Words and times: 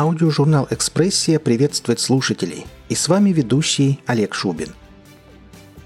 Аудиожурнал 0.00 0.68
«Экспрессия» 0.70 1.40
приветствует 1.40 1.98
слушателей. 1.98 2.68
И 2.88 2.94
с 2.94 3.08
вами 3.08 3.30
ведущий 3.30 3.98
Олег 4.06 4.32
Шубин. 4.32 4.68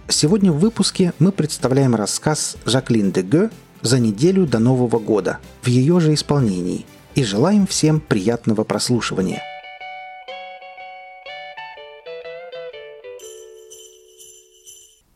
Сегодня 0.06 0.52
в 0.52 0.58
выпуске 0.58 1.14
мы 1.18 1.32
представляем 1.32 1.94
рассказ 1.94 2.58
Жаклин 2.66 3.10
Деге 3.10 3.48
«За 3.80 3.98
неделю 3.98 4.46
до 4.46 4.58
Нового 4.58 4.98
года» 4.98 5.38
в 5.62 5.68
ее 5.68 5.98
же 5.98 6.12
исполнении 6.12 6.84
и 7.14 7.24
желаем 7.24 7.66
всем 7.66 8.00
приятного 8.00 8.64
прослушивания. 8.64 9.40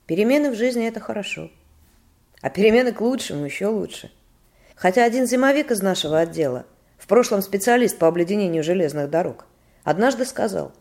Перемены 0.07 0.51
в 0.51 0.57
жизни– 0.57 0.87
это 0.89 1.01
хорошо. 1.01 1.51
А 2.41 2.49
перемены 2.49 2.93
к 2.93 3.03
лучшему 3.03 3.45
еще 3.45 3.67
лучше. 3.67 4.11
Хотя 4.75 5.05
один 5.05 5.27
зимовик 5.27 5.71
из 5.71 5.83
нашего 5.83 6.21
отдела– 6.21 6.65
в 7.07 7.09
прошлом 7.09 7.41
специалист 7.41 7.97
по 7.99 8.09
обледенению 8.09 8.65
железных 8.65 9.09
дорог, 9.11 9.47
однажды 9.85 10.25
сказал, 10.25 10.73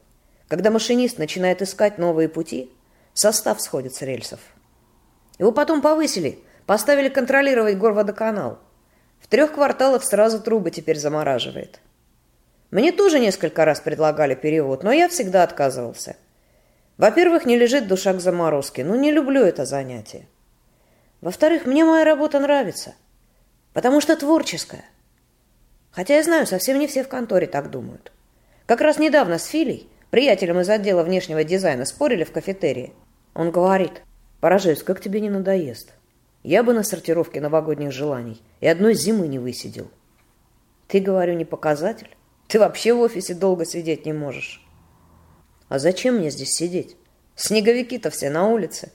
когда 0.48 0.72
машинист 0.72 1.20
начинает 1.20 1.62
искать 1.62 2.00
новые 2.00 2.30
пути, 2.30 2.72
состав 3.14 3.62
сходит 3.62 3.94
с 3.94 4.02
рельсов. 4.02 4.40
Его 5.38 5.52
потом 5.52 5.84
повысили, 5.84 6.40
поставили 6.66 7.10
контролировать 7.10 7.78
горводоканал. 7.78 8.58
В 9.20 9.28
трех 9.28 9.54
кварталах 9.54 10.04
сразу 10.04 10.42
трубы 10.42 10.72
теперь 10.72 10.98
замораживает. 10.98 11.80
Мне 12.72 12.92
тоже 12.92 13.20
несколько 13.20 13.64
раз 13.64 13.80
предлагали 13.80 14.34
перевод, 14.34 14.82
но 14.82 14.92
я 14.92 15.08
всегда 15.10 15.44
отказывался. 15.44 16.16
Во-первых, 16.98 17.46
не 17.46 17.55
лежит 17.55 17.88
душа 17.88 18.14
к 18.14 18.20
заморозке, 18.20 18.84
ну 18.84 18.96
не 18.96 19.12
люблю 19.12 19.44
это 19.44 19.64
занятие. 19.66 20.27
Во-вторых, 21.21 21.68
мне 21.68 21.86
моя 21.86 22.04
работа 22.04 22.40
нравится, 22.40 22.96
потому 23.74 24.02
что 24.02 24.18
творческая. 24.18 24.86
Хотя 25.96 26.18
я 26.18 26.24
знаю, 26.24 26.46
совсем 26.46 26.77
не 26.77 26.88
все 26.88 27.05
в 27.05 27.07
конторе 27.07 27.48
так 27.48 27.71
думают. 27.71 28.12
Как 28.65 28.82
раз 28.82 28.99
недавно 28.99 29.38
с 29.38 29.46
Филей, 29.46 29.90
приятелем 30.10 30.60
из 30.60 30.70
отдела 30.70 31.04
внешнего 31.04 31.46
дизайна, 31.46 31.85
спорили 31.85 32.26
в 32.26 32.34
кафетерии. 32.34 32.91
Он 33.34 33.49
говорит, 33.49 34.02
«Поражаюсь, 34.41 34.84
как 34.84 34.99
тебе 34.99 35.21
не 35.21 35.29
надоест? 35.29 35.93
Я 36.43 36.63
бы 36.63 36.74
на 36.74 36.84
сортировке 36.84 37.40
новогодних 37.40 37.93
желаний 37.93 38.41
и 38.60 38.68
одной 38.68 38.93
зимы 38.93 39.29
не 39.29 39.40
высидел». 39.40 39.90
Ты, 40.90 40.99
говорю, 40.99 41.34
не 41.34 41.46
показатель. 41.46 42.09
Ты 42.49 42.59
вообще 42.59 42.93
в 42.93 42.99
офисе 42.99 43.34
долго 43.34 43.63
сидеть 43.65 44.05
не 44.05 44.12
можешь. 44.12 44.62
А 45.70 45.80
зачем 45.80 46.15
мне 46.15 46.30
здесь 46.30 46.52
сидеть? 46.52 46.98
Снеговики-то 47.35 48.09
все 48.09 48.30
на 48.30 48.48
улице. 48.49 48.91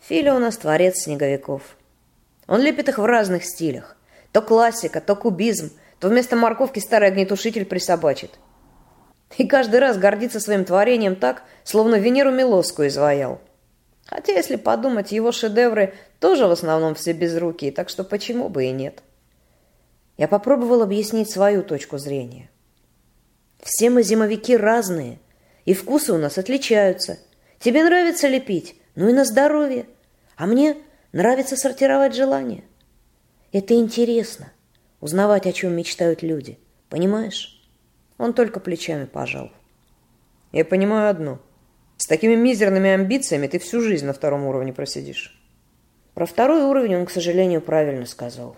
Филя 0.00 0.34
у 0.34 0.38
нас 0.38 0.56
творец 0.56 1.02
снеговиков. 1.02 1.76
Он 2.46 2.62
лепит 2.62 2.88
их 2.88 2.96
в 2.96 3.04
разных 3.04 3.44
стилях. 3.44 3.97
То 4.32 4.42
классика, 4.42 5.00
то 5.00 5.16
кубизм, 5.16 5.70
то 5.98 6.08
вместо 6.08 6.36
морковки 6.36 6.78
старый 6.78 7.08
огнетушитель 7.08 7.64
присобачит. 7.64 8.38
И 9.36 9.46
каждый 9.46 9.80
раз 9.80 9.98
гордится 9.98 10.40
своим 10.40 10.64
творением 10.64 11.16
так, 11.16 11.42
словно 11.64 11.96
Венеру 11.96 12.30
Милосскую 12.30 12.88
изваял. 12.88 13.40
Хотя, 14.06 14.32
если 14.32 14.56
подумать, 14.56 15.12
его 15.12 15.32
шедевры 15.32 15.94
тоже 16.18 16.46
в 16.46 16.50
основном 16.50 16.94
все 16.94 17.12
безрукие, 17.12 17.72
так 17.72 17.90
что 17.90 18.04
почему 18.04 18.48
бы 18.48 18.64
и 18.64 18.70
нет. 18.70 19.02
Я 20.16 20.28
попробовал 20.28 20.82
объяснить 20.82 21.30
свою 21.30 21.62
точку 21.62 21.98
зрения. 21.98 22.50
Все 23.62 23.90
мы 23.90 24.02
зимовики 24.02 24.56
разные, 24.56 25.18
и 25.64 25.74
вкусы 25.74 26.12
у 26.12 26.18
нас 26.18 26.38
отличаются. 26.38 27.18
Тебе 27.58 27.84
нравится 27.84 28.28
лепить, 28.28 28.76
ну 28.94 29.08
и 29.08 29.12
на 29.12 29.24
здоровье. 29.24 29.86
А 30.36 30.46
мне 30.46 30.76
нравится 31.12 31.56
сортировать 31.56 32.14
желания. 32.14 32.64
Это 33.50 33.74
интересно, 33.74 34.52
узнавать, 35.00 35.46
о 35.46 35.52
чем 35.52 35.72
мечтают 35.72 36.22
люди. 36.22 36.58
Понимаешь? 36.90 37.62
Он 38.18 38.34
только 38.34 38.60
плечами 38.60 39.06
пожал. 39.06 39.50
Я 40.52 40.64
понимаю 40.64 41.10
одно. 41.10 41.40
С 41.96 42.06
такими 42.06 42.34
мизерными 42.34 42.90
амбициями 42.90 43.46
ты 43.46 43.58
всю 43.58 43.80
жизнь 43.80 44.06
на 44.06 44.12
втором 44.12 44.44
уровне 44.44 44.72
просидишь. 44.72 45.34
Про 46.14 46.26
второй 46.26 46.62
уровень 46.62 46.96
он, 46.96 47.06
к 47.06 47.10
сожалению, 47.10 47.62
правильно 47.62 48.04
сказал. 48.04 48.56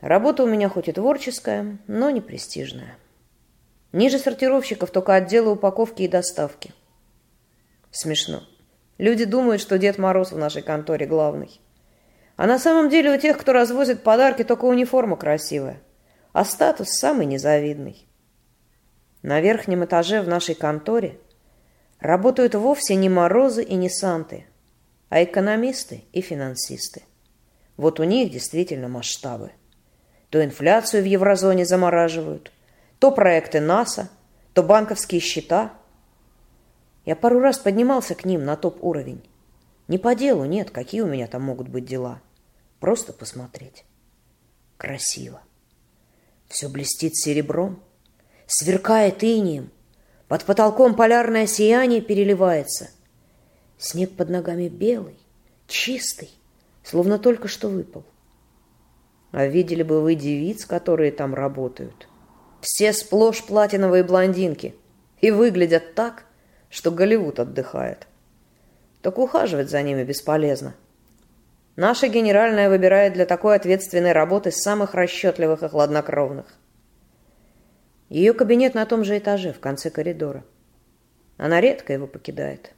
Работа 0.00 0.42
у 0.42 0.46
меня 0.46 0.68
хоть 0.68 0.88
и 0.88 0.92
творческая, 0.92 1.78
но 1.86 2.10
не 2.10 2.20
престижная. 2.20 2.96
Ниже 3.92 4.18
сортировщиков 4.18 4.90
только 4.90 5.14
отделы 5.14 5.52
упаковки 5.52 6.02
и 6.02 6.08
доставки. 6.08 6.72
Смешно. 7.90 8.42
Люди 8.98 9.24
думают, 9.24 9.60
что 9.60 9.78
Дед 9.78 9.98
Мороз 9.98 10.32
в 10.32 10.38
нашей 10.38 10.62
конторе 10.62 11.06
главный. 11.06 11.60
А 12.36 12.46
на 12.46 12.58
самом 12.58 12.88
деле 12.88 13.14
у 13.14 13.18
тех, 13.18 13.38
кто 13.38 13.52
развозит 13.52 14.02
подарки, 14.02 14.42
только 14.42 14.64
униформа 14.64 15.16
красивая, 15.16 15.80
а 16.32 16.44
статус 16.44 16.90
самый 16.90 17.26
незавидный. 17.26 18.08
На 19.22 19.40
верхнем 19.40 19.84
этаже 19.84 20.20
в 20.20 20.28
нашей 20.28 20.54
конторе 20.54 21.18
работают 22.00 22.54
вовсе 22.54 22.96
не 22.96 23.08
морозы 23.08 23.62
и 23.62 23.74
не 23.76 23.88
санты, 23.88 24.46
а 25.08 25.22
экономисты 25.22 26.04
и 26.12 26.20
финансисты. 26.20 27.04
Вот 27.76 28.00
у 28.00 28.04
них 28.04 28.30
действительно 28.30 28.88
масштабы. 28.88 29.52
То 30.30 30.44
инфляцию 30.44 31.02
в 31.02 31.06
еврозоне 31.06 31.64
замораживают, 31.64 32.52
то 32.98 33.12
проекты 33.12 33.60
НАСА, 33.60 34.10
то 34.52 34.62
банковские 34.62 35.20
счета. 35.20 35.72
Я 37.04 37.14
пару 37.14 37.38
раз 37.38 37.58
поднимался 37.58 38.14
к 38.14 38.24
ним 38.24 38.44
на 38.44 38.56
топ-уровень. 38.56 39.22
Не 39.86 39.98
по 39.98 40.14
делу, 40.14 40.44
нет, 40.44 40.70
какие 40.70 41.02
у 41.02 41.06
меня 41.06 41.26
там 41.26 41.42
могут 41.42 41.68
быть 41.68 41.84
дела. 41.84 42.20
Просто 42.84 43.14
посмотреть. 43.14 43.86
Красиво. 44.76 45.40
Все 46.48 46.68
блестит 46.68 47.16
серебром, 47.16 47.82
сверкает 48.46 49.24
инием. 49.24 49.70
Под 50.28 50.44
потолком 50.44 50.94
полярное 50.94 51.46
сияние 51.46 52.02
переливается. 52.02 52.90
Снег 53.78 54.14
под 54.14 54.28
ногами 54.28 54.68
белый, 54.68 55.18
чистый, 55.66 56.30
словно 56.82 57.18
только 57.18 57.48
что 57.48 57.70
выпал. 57.70 58.04
А 59.32 59.46
видели 59.46 59.82
бы 59.82 60.02
вы 60.02 60.14
девиц, 60.14 60.66
которые 60.66 61.10
там 61.10 61.32
работают. 61.32 62.06
Все 62.60 62.92
сплошь 62.92 63.42
платиновые 63.44 64.04
блондинки. 64.04 64.74
И 65.22 65.30
выглядят 65.30 65.94
так, 65.94 66.26
что 66.68 66.90
Голливуд 66.90 67.40
отдыхает. 67.40 68.06
Так 69.00 69.18
ухаживать 69.18 69.70
за 69.70 69.80
ними 69.80 70.04
бесполезно. 70.04 70.74
Наша 71.76 72.08
генеральная 72.08 72.68
выбирает 72.68 73.14
для 73.14 73.26
такой 73.26 73.56
ответственной 73.56 74.12
работы 74.12 74.50
самых 74.50 74.94
расчетливых 74.94 75.62
и 75.62 75.68
хладнокровных. 75.68 76.46
Ее 78.08 78.32
кабинет 78.32 78.74
на 78.74 78.86
том 78.86 79.04
же 79.04 79.18
этаже, 79.18 79.52
в 79.52 79.60
конце 79.60 79.90
коридора. 79.90 80.44
Она 81.36 81.60
редко 81.60 81.92
его 81.92 82.06
покидает. 82.06 82.72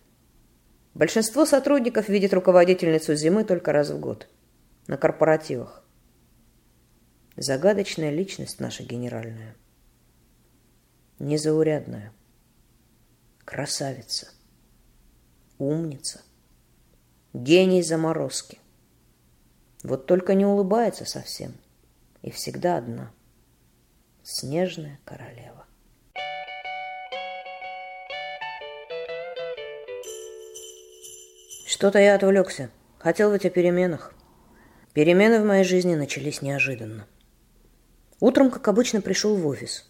Большинство 0.95 1.45
сотрудников 1.45 2.09
видит 2.09 2.33
руководительницу 2.33 3.15
зимы 3.15 3.45
только 3.45 3.73
раз 3.73 3.91
в 3.91 4.01
год. 4.01 4.29
На 4.87 4.97
корпоративах. 4.97 5.85
Загадочная 7.37 8.11
личность 8.11 8.61
наша 8.61 8.83
генеральная. 8.83 9.57
Незаурядная. 11.19 12.13
Красавица 13.45 14.29
умница, 15.59 16.23
гений 17.33 17.83
заморозки. 17.83 18.59
Вот 19.87 20.07
только 20.07 20.35
не 20.35 20.45
улыбается 20.45 21.05
совсем 21.05 21.55
и 22.21 22.31
всегда 22.33 22.77
одна. 22.77 23.13
Снежная 24.25 24.99
королева. 25.05 25.65
Что-то 31.69 32.01
я 32.01 32.17
отвлекся. 32.17 32.71
Хотел 32.99 33.31
быть 33.31 33.47
о 33.47 33.51
переменах. 33.51 34.13
Перемены 34.93 35.41
в 35.41 35.47
моей 35.47 35.63
жизни 35.63 35.95
начались 35.95 36.43
неожиданно. 36.43 37.07
Утром, 38.19 38.51
как 38.51 38.67
обычно, 38.67 39.01
пришел 39.01 39.37
в 39.37 39.47
офис. 39.47 39.89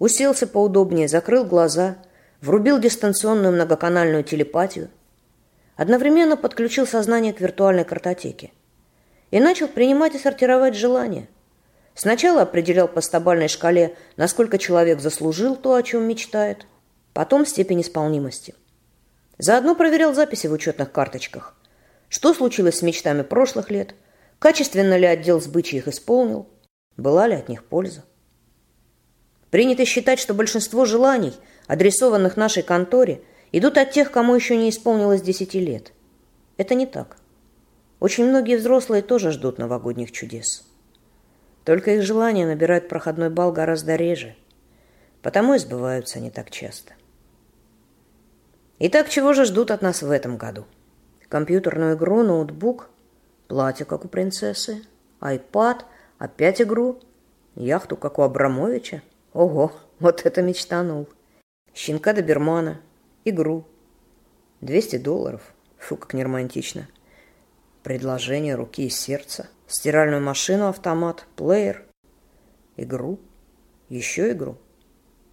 Уселся 0.00 0.48
поудобнее, 0.48 1.06
закрыл 1.06 1.44
глаза– 1.44 1.98
врубил 2.40 2.80
дистанционную 2.80 3.52
многоканальную 3.52 4.24
телепатию, 4.24 4.90
одновременно 5.76 6.36
подключил 6.36 6.86
сознание 6.86 7.32
к 7.32 7.40
виртуальной 7.40 7.84
картотеке 7.84 8.50
и 9.30 9.40
начал 9.40 9.68
принимать 9.68 10.14
и 10.14 10.18
сортировать 10.18 10.74
желания. 10.74 11.28
Сначала 11.94 12.42
определял 12.42 12.88
по 12.88 13.00
стабальной 13.00 13.48
шкале, 13.48 13.96
насколько 14.16 14.58
человек 14.58 15.00
заслужил 15.00 15.56
то, 15.56 15.74
о 15.74 15.82
чем 15.82 16.04
мечтает, 16.04 16.66
потом 17.12 17.44
степень 17.44 17.82
исполнимости. 17.82 18.54
Заодно 19.38 19.74
проверял 19.74 20.14
записи 20.14 20.46
в 20.46 20.52
учетных 20.52 20.92
карточках. 20.92 21.56
Что 22.08 22.34
случилось 22.34 22.78
с 22.78 22.82
мечтами 22.82 23.22
прошлых 23.22 23.70
лет, 23.70 23.94
качественно 24.38 24.96
ли 24.96 25.06
отдел 25.06 25.40
сбычи 25.40 25.76
их 25.76 25.88
исполнил, 25.88 26.48
была 26.96 27.26
ли 27.26 27.34
от 27.34 27.48
них 27.48 27.64
польза. 27.64 28.04
Принято 29.50 29.84
считать, 29.84 30.18
что 30.18 30.34
большинство 30.34 30.84
желаний– 30.84 31.34
адресованных 31.70 32.36
нашей 32.36 32.64
конторе, 32.64 33.22
идут 33.52 33.78
от 33.78 33.92
тех, 33.92 34.10
кому 34.10 34.34
еще 34.34 34.56
не 34.56 34.70
исполнилось 34.70 35.22
десяти 35.22 35.60
лет. 35.60 35.92
Это 36.56 36.74
не 36.74 36.84
так. 36.84 37.16
Очень 38.00 38.28
многие 38.28 38.56
взрослые 38.56 39.02
тоже 39.02 39.30
ждут 39.30 39.58
новогодних 39.58 40.10
чудес. 40.10 40.66
Только 41.64 41.92
их 41.92 42.02
желания 42.02 42.46
набирают 42.46 42.88
проходной 42.88 43.28
балл 43.28 43.52
гораздо 43.52 43.94
реже. 43.94 44.34
Потому 45.20 45.54
и 45.54 45.58
сбываются 45.58 46.18
не 46.18 46.30
так 46.30 46.50
часто. 46.50 46.94
Итак, 48.78 49.10
чего 49.10 49.34
же 49.34 49.44
ждут 49.44 49.70
от 49.70 49.82
нас 49.82 50.00
в 50.00 50.10
этом 50.10 50.38
году? 50.38 50.64
Компьютерную 51.28 51.94
игру, 51.96 52.22
ноутбук, 52.22 52.88
платье, 53.46 53.84
как 53.84 54.06
у 54.06 54.08
принцессы, 54.08 54.82
айпад, 55.20 55.84
опять 56.18 56.62
игру, 56.62 57.00
яхту, 57.54 57.98
как 57.98 58.18
у 58.18 58.22
Абрамовича. 58.22 59.02
Ого, 59.34 59.72
вот 59.98 60.24
это 60.24 60.40
мечтанул. 60.40 61.06
Щенка 61.74 62.14
добермана, 62.14 62.80
игру. 63.26 63.66
200 64.62 64.96
долларов. 64.96 65.42
Фу, 65.78 65.96
как 65.96 66.14
неромантично. 66.14 66.88
Предложение 67.82 68.56
руки 68.56 68.86
и 68.86 68.90
сердца. 68.90 69.48
Стиральную 69.66 70.22
машину, 70.22 70.68
автомат, 70.68 71.26
плеер. 71.36 71.84
Игру. 72.76 73.18
Еще 73.88 74.32
игру. 74.32 74.58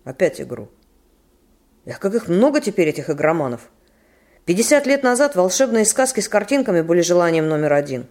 Опять 0.05 0.39
игру. 0.39 0.69
Эх, 1.85 1.99
как 1.99 2.15
их 2.15 2.29
много 2.29 2.61
теперь, 2.61 2.87
этих 2.87 3.09
игроманов. 3.09 3.69
50 4.45 4.87
лет 4.87 5.03
назад 5.03 5.35
волшебные 5.35 5.83
сказки 5.83 6.21
с 6.21 6.29
картинками 6.29 6.81
были 6.81 7.01
желанием 7.01 7.49
номер 7.49 7.73
один. 7.73 8.07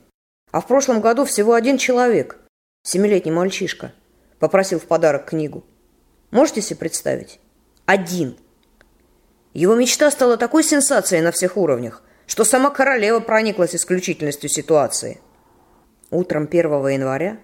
А 0.52 0.60
в 0.60 0.66
прошлом 0.66 1.00
году 1.00 1.24
всего 1.24 1.54
один 1.54 1.78
человек, 1.78 2.38
семилетний 2.82 3.32
мальчишка, 3.32 3.92
попросил 4.38 4.78
в 4.78 4.84
подарок 4.84 5.26
книгу. 5.26 5.64
Можете 6.30 6.60
себе 6.60 6.76
представить? 6.76 7.40
Один. 7.86 8.36
Его 9.54 9.74
мечта 9.74 10.10
стала 10.10 10.36
такой 10.36 10.62
сенсацией 10.62 11.22
на 11.22 11.32
всех 11.32 11.56
уровнях, 11.56 12.02
что 12.26 12.44
сама 12.44 12.70
королева 12.70 13.20
прониклась 13.20 13.74
исключительностью 13.74 14.50
ситуации. 14.50 15.20
Утром 16.10 16.44
1 16.44 16.88
января 16.88 17.38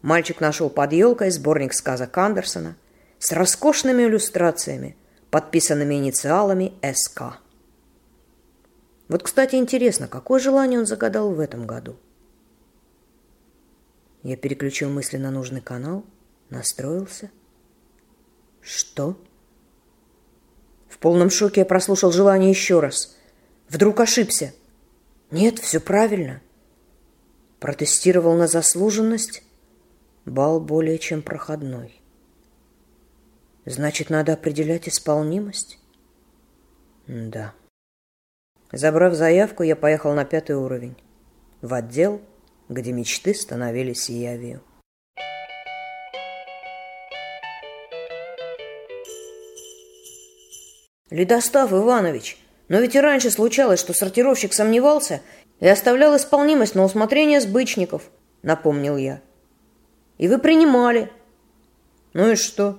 мальчик 0.00 0.40
нашел 0.40 0.70
под 0.70 0.92
елкой 0.92 1.30
сборник 1.30 1.74
сказок 1.74 2.16
Андерсона 2.16 2.76
с 3.18 3.32
роскошными 3.32 4.02
иллюстрациями, 4.02 4.96
подписанными 5.30 5.94
инициалами 5.94 6.74
СК. 6.94 7.38
Вот, 9.08 9.22
кстати, 9.22 9.56
интересно, 9.56 10.08
какое 10.08 10.40
желание 10.40 10.78
он 10.78 10.86
загадал 10.86 11.32
в 11.32 11.40
этом 11.40 11.66
году? 11.66 11.96
Я 14.22 14.36
переключил 14.36 14.88
мысли 14.88 15.16
на 15.16 15.30
нужный 15.30 15.60
канал, 15.60 16.04
настроился. 16.48 17.30
Что? 18.60 19.16
В 20.88 20.98
полном 20.98 21.30
шоке 21.30 21.62
я 21.62 21.64
прослушал 21.66 22.12
желание 22.12 22.50
еще 22.50 22.78
раз. 22.78 23.16
Вдруг 23.72 24.00
ошибся. 24.00 24.52
Нет, 25.30 25.58
все 25.58 25.80
правильно. 25.80 26.42
Протестировал 27.58 28.34
на 28.34 28.46
заслуженность. 28.46 29.42
Бал 30.26 30.60
более 30.60 30.98
чем 30.98 31.22
проходной. 31.22 31.98
Значит, 33.64 34.10
надо 34.10 34.34
определять 34.34 34.90
исполнимость? 34.90 35.78
Да. 37.06 37.54
Забрав 38.72 39.14
заявку, 39.14 39.62
я 39.62 39.74
поехал 39.74 40.12
на 40.12 40.26
пятый 40.26 40.56
уровень. 40.56 40.96
В 41.62 41.72
отдел, 41.72 42.20
где 42.68 42.92
мечты 42.92 43.34
становились 43.34 44.10
явью. 44.10 44.60
Ледостав 51.08 51.72
Иванович, 51.72 52.38
но 52.68 52.78
ведь 52.80 52.94
и 52.94 53.00
раньше 53.00 53.30
случалось, 53.30 53.80
что 53.80 53.92
сортировщик 53.92 54.52
сомневался 54.52 55.20
и 55.60 55.68
оставлял 55.68 56.16
исполнимость 56.16 56.74
на 56.74 56.84
усмотрение 56.84 57.40
сбычников, 57.40 58.02
напомнил 58.42 58.96
я. 58.96 59.20
И 60.18 60.28
вы 60.28 60.38
принимали. 60.38 61.10
Ну 62.12 62.32
и 62.32 62.36
что? 62.36 62.78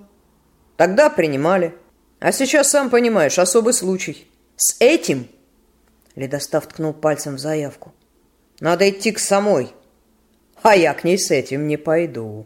Тогда 0.78 1.10
принимали. 1.10 1.76
А 2.20 2.32
сейчас, 2.32 2.70
сам 2.70 2.90
понимаешь, 2.90 3.40
особый 3.40 3.74
случай. 3.74 4.28
С 4.56 4.78
этим... 4.80 5.28
Ледостав 6.16 6.68
ткнул 6.68 6.94
пальцем 6.94 7.36
в 7.36 7.40
заявку. 7.40 7.92
Надо 8.60 8.90
идти 8.90 9.12
к 9.12 9.20
самой. 9.20 9.74
А 10.62 10.76
я 10.76 10.94
к 10.94 11.04
ней 11.04 11.18
с 11.18 11.32
этим 11.32 11.68
не 11.68 11.76
пойду. 11.76 12.46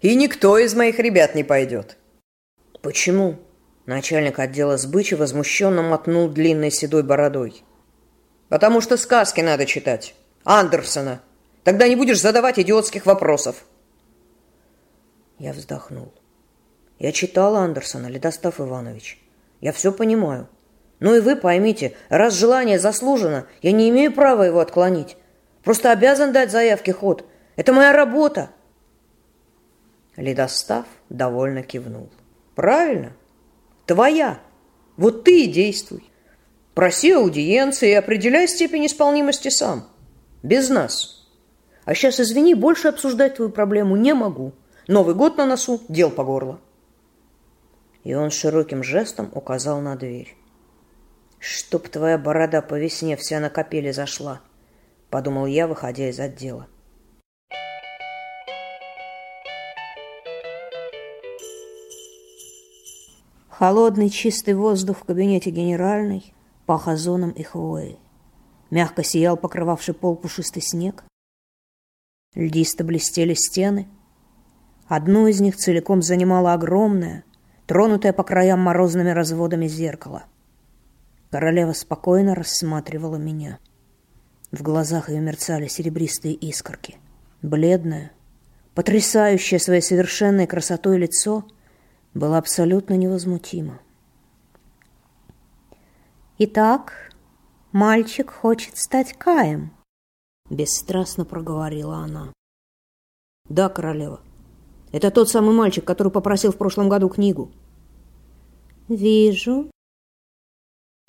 И 0.00 0.14
никто 0.14 0.58
из 0.58 0.74
моих 0.74 0.98
ребят 0.98 1.34
не 1.34 1.44
пойдет. 1.44 1.96
Почему? 2.82 3.36
Начальник 3.86 4.38
отдела 4.38 4.76
сбычи 4.78 5.14
возмущенно 5.14 5.82
мотнул 5.82 6.28
длинной 6.28 6.70
седой 6.70 7.02
бородой. 7.02 7.62
Потому 8.48 8.80
что 8.80 8.96
сказки 8.96 9.40
надо 9.40 9.66
читать. 9.66 10.14
Андерсона. 10.44 11.20
Тогда 11.64 11.88
не 11.88 11.96
будешь 11.96 12.20
задавать 12.20 12.58
идиотских 12.58 13.06
вопросов. 13.06 13.64
Я 15.38 15.52
вздохнул. 15.52 16.12
Я 16.98 17.12
читал 17.12 17.56
Андерсона, 17.56 18.06
Ледостав 18.06 18.60
Иванович. 18.60 19.20
Я 19.60 19.72
все 19.72 19.92
понимаю. 19.92 20.48
Ну 21.00 21.14
и 21.14 21.20
вы 21.20 21.36
поймите, 21.36 21.96
раз 22.08 22.34
желание 22.34 22.78
заслужено, 22.78 23.46
я 23.60 23.72
не 23.72 23.90
имею 23.90 24.12
права 24.12 24.44
его 24.44 24.60
отклонить. 24.60 25.16
Просто 25.62 25.90
обязан 25.90 26.32
дать 26.32 26.50
заявке 26.50 26.92
ход. 26.92 27.26
Это 27.56 27.72
моя 27.72 27.92
работа. 27.92 28.50
Ледостав 30.16 30.86
довольно 31.08 31.62
кивнул. 31.62 32.10
Правильно. 32.54 33.12
Твоя. 33.86 34.40
Вот 34.96 35.24
ты 35.24 35.44
и 35.44 35.46
действуй. 35.46 36.10
Проси 36.74 37.12
аудиенции 37.12 37.90
и 37.90 37.94
определяй 37.94 38.48
степень 38.48 38.86
исполнимости 38.86 39.48
сам. 39.48 39.88
Без 40.42 40.68
нас. 40.70 41.28
А 41.84 41.94
сейчас, 41.94 42.20
извини, 42.20 42.54
больше 42.54 42.88
обсуждать 42.88 43.36
твою 43.36 43.50
проблему 43.50 43.96
не 43.96 44.14
могу. 44.14 44.52
Новый 44.88 45.14
год 45.14 45.36
на 45.36 45.46
носу, 45.46 45.80
дел 45.88 46.10
по 46.10 46.24
горло. 46.24 46.60
И 48.02 48.14
он 48.14 48.30
широким 48.30 48.82
жестом 48.82 49.30
указал 49.34 49.80
на 49.80 49.96
дверь. 49.96 50.36
«Чтоб 51.38 51.86
твоя 51.88 52.16
борода 52.16 52.62
по 52.62 52.74
весне 52.74 53.16
вся 53.16 53.38
на 53.38 53.50
капеле 53.50 53.92
зашла»,— 53.92 54.40
подумал 55.10 55.44
я, 55.44 55.66
выходя 55.66 56.08
из 56.08 56.18
отдела. 56.18 56.68
Холодный 63.64 64.10
чистый 64.10 64.52
воздух 64.52 64.98
в 64.98 65.04
кабинете 65.04 65.48
генеральной 65.48 66.34
пах 66.66 66.86
озоном 66.86 67.30
и 67.30 67.42
хвоей. 67.42 67.98
Мягко 68.68 69.02
сиял 69.02 69.38
покрывавший 69.38 69.94
пол 69.94 70.16
пушистый 70.16 70.60
снег. 70.60 71.02
Льдисто 72.34 72.84
блестели 72.84 73.32
стены. 73.32 73.88
Одну 74.86 75.28
из 75.28 75.40
них 75.40 75.56
целиком 75.56 76.02
занимала 76.02 76.52
огромная, 76.52 77.24
тронутая 77.66 78.12
по 78.12 78.22
краям 78.22 78.60
морозными 78.60 79.08
разводами 79.08 79.66
зеркало. 79.66 80.24
Королева 81.30 81.72
спокойно 81.72 82.34
рассматривала 82.34 83.16
меня. 83.16 83.60
В 84.52 84.60
глазах 84.60 85.08
ее 85.08 85.20
мерцали 85.20 85.68
серебристые 85.68 86.34
искорки. 86.34 86.98
Бледное, 87.40 88.12
потрясающее 88.74 89.58
своей 89.58 89.80
совершенной 89.80 90.46
красотой 90.46 90.98
лицо 90.98 91.46
было 92.14 92.38
абсолютно 92.38 92.94
невозмутимо. 92.94 93.80
«Итак, 96.38 97.12
мальчик 97.72 98.30
хочет 98.30 98.76
стать 98.76 99.12
Каем»,— 99.12 99.72
бесстрастно 100.50 101.24
проговорила 101.24 101.98
она. 101.98 102.32
«Да, 103.48 103.68
королева», 103.68 104.20
это 104.94 105.10
тот 105.10 105.28
самый 105.28 105.52
мальчик, 105.52 105.84
который 105.84 106.12
попросил 106.12 106.52
в 106.52 106.56
прошлом 106.56 106.88
году 106.88 107.08
книгу. 107.08 107.50
Вижу. 108.86 109.68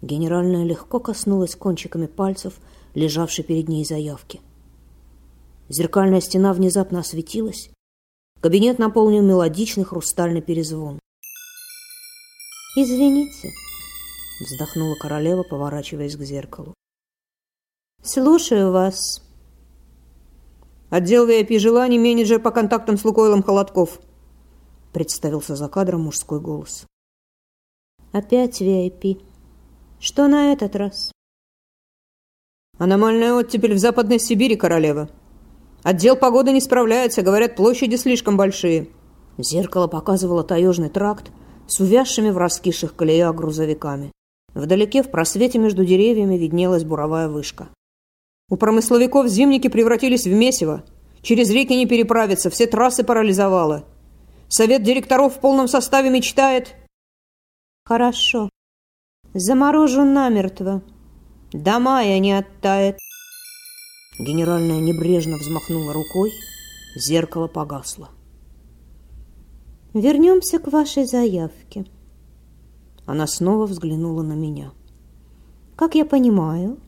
Генеральная 0.02 0.66
легко 0.66 1.00
коснулась 1.00 1.56
кончиками 1.56 2.08
пальцев, 2.08 2.56
лежавшей 2.96 3.44
перед 3.44 3.68
ней 3.68 3.86
заявки. 3.86 4.42
Зеркальная 5.70 6.20
стена 6.20 6.54
внезапно 6.54 7.02
осветилась. 7.02 7.70
Кабинет 8.46 8.78
наполнил 8.78 9.24
мелодичный 9.24 9.86
хрустальный 9.86 10.40
перезвон. 10.40 11.00
«Извините»,— 12.75 13.52
вздохнула 14.40 14.94
королева, 14.94 15.42
поворачиваясь 15.42 16.16
к 16.16 16.22
зеркалу. 16.22 16.75
«Слушаю 18.04 18.72
вас», 18.72 19.24
Отдел 20.92 21.28
VIP 21.28 21.58
желаний, 21.58 21.98
менеджер 21.98 22.40
по 22.40 22.52
контактам 22.52 23.00
с 23.00 23.04
Лукойлом 23.04 23.42
Холодков. 23.42 24.00
Представился 24.94 25.56
за 25.56 25.68
кадром 25.68 26.02
мужской 26.02 26.40
голос. 26.40 26.86
Опять 28.12 28.62
VIP. 28.62 29.25
Что 30.00 30.28
на 30.28 30.54
этот 30.54 30.75
раз? 30.75 31.12
Аномальная 32.78 33.34
оттепель 33.34 33.74
в 33.74 33.80
Западной 33.80 34.20
Сибири, 34.20 34.56
королева. 34.56 35.10
Отдел 35.86 36.15
погоды 36.15 36.51
не 36.51 36.62
справляется, 36.62 37.22
говорят, 37.22 37.56
площади 37.56 37.96
слишком 37.96 38.38
большие. 38.38 38.88
Зеркало 39.38 39.86
показывало 39.86 40.44
таежный 40.44 40.89
тракт 40.89 41.32
с 41.68 41.80
увязшими 41.80 42.32
в 42.32 42.39
раскисших 42.39 42.96
колеях 42.96 43.36
грузовиками. 43.36 44.12
Вдалеке 44.56 45.04
в 45.04 45.12
просвете 45.12 45.60
между 45.60 45.86
деревьями 45.86 46.38
виднелась 46.38 46.84
буровая 46.84 47.30
вышка. 47.30 47.68
У 48.50 48.56
промысловиков 48.58 49.27
зимники 49.27 49.68
превратились 49.68 50.25
в 50.25 50.34
месиво. 50.34 50.84
Через 51.22 51.51
реки 51.51 51.75
не 51.75 51.86
переправиться, 51.86 52.50
все 52.50 52.65
трассы 52.65 53.04
парализовало. 53.04 53.86
Совет 54.48 54.82
директоров 54.82 55.36
в 55.36 55.39
полном 55.39 55.68
составе 55.68 56.10
мечтает... 56.10 56.74
Хорошо. 57.86 58.50
Заморожу 59.36 60.04
намертво. 60.04 60.82
До 61.54 61.77
мая 61.77 62.18
не 62.18 62.34
оттает. 62.34 62.98
Генеральная 64.17 64.79
небрежно 64.79 65.38
взмахнула 65.38 65.91
рукой, 65.91 66.31
зеркало 66.95 67.48
погасло. 67.48 68.10
Вернемся 69.93 70.60
к 70.60 70.72
вашей 70.72 71.05
заявке. 71.05 71.86
Она 73.05 73.27
снова 73.27 73.65
взглянула 73.65 74.24
на 74.24 74.34
меня. 74.34 74.72
Как 75.75 75.95
я 75.95 76.05
понимаю, 76.05 76.79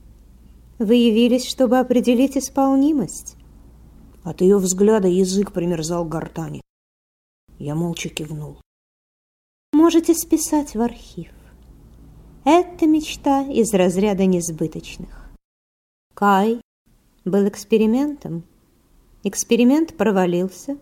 вы 0.79 0.95
явились, 0.95 1.45
чтобы 1.45 1.79
определить 1.79 2.37
исполнимость. 2.37 3.35
От 4.23 4.41
ее 4.41 4.57
взгляда 4.57 5.07
язык 5.07 5.51
примерзал 5.51 6.05
к 6.05 6.09
гортани. 6.09 6.61
Я 7.59 7.75
молча 7.75 8.09
кивнул. 8.09 8.61
Можете 9.73 10.13
списать 10.13 10.75
в 10.75 10.81
архив. 10.81 11.31
Это 12.45 12.87
мечта 12.87 13.41
из 13.41 13.73
разряда 13.73 14.25
несбыточных. 14.25 15.29
Кай 16.13 16.61
был 17.27 17.47
экспериментом. 17.47 18.43
Эксперимент 19.23 19.95
провалился. 19.95 20.77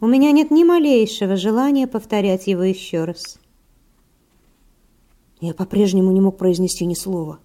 У 0.00 0.06
меня 0.06 0.32
нет 0.32 0.50
ни 0.50 0.64
малейшего 0.64 1.36
желания 1.36 1.86
повторять 1.86 2.46
его 2.46 2.62
еще 2.62 3.04
раз. 3.04 3.38
Я 5.40 5.54
по-прежнему 5.54 6.12
не 6.12 6.20
мог 6.20 6.38
произнести 6.38 6.86
ни 6.86 6.94
слова. 6.94 7.40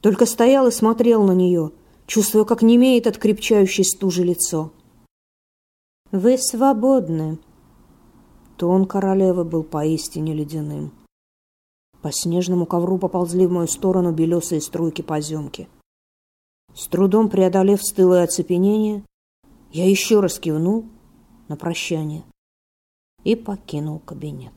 Только 0.00 0.26
стоял 0.26 0.66
и 0.66 0.72
смотрел 0.72 1.22
на 1.22 1.32
нее, 1.32 1.72
чувствуя, 2.06 2.44
как 2.44 2.62
немеет 2.62 3.06
от 3.06 3.18
крепчающей 3.18 3.84
стужи 3.84 4.22
лицо. 4.22 4.72
«Вы 6.10 6.36
свободны». 6.38 7.38
Тон 8.56 8.86
королевы 8.86 9.44
был 9.44 9.62
поистине 9.62 10.34
ледяным. 10.34 10.92
По 12.02 12.12
снежному 12.12 12.66
ковру 12.66 12.98
поползли 12.98 13.46
в 13.46 13.52
мою 13.52 13.68
сторону 13.68 14.12
белесые 14.12 14.60
струйки 14.60 15.02
поземки. 15.02 15.68
С 16.74 16.86
трудом 16.86 17.28
преодолев 17.28 17.82
стылое 17.82 18.24
оцепенение, 18.24 19.02
я 19.72 19.88
еще 19.88 20.20
раз 20.20 20.38
кивнул 20.38 20.86
на 21.48 21.56
прощание 21.56 22.24
и 23.24 23.36
покинул 23.36 23.98
кабинет. 23.98 24.52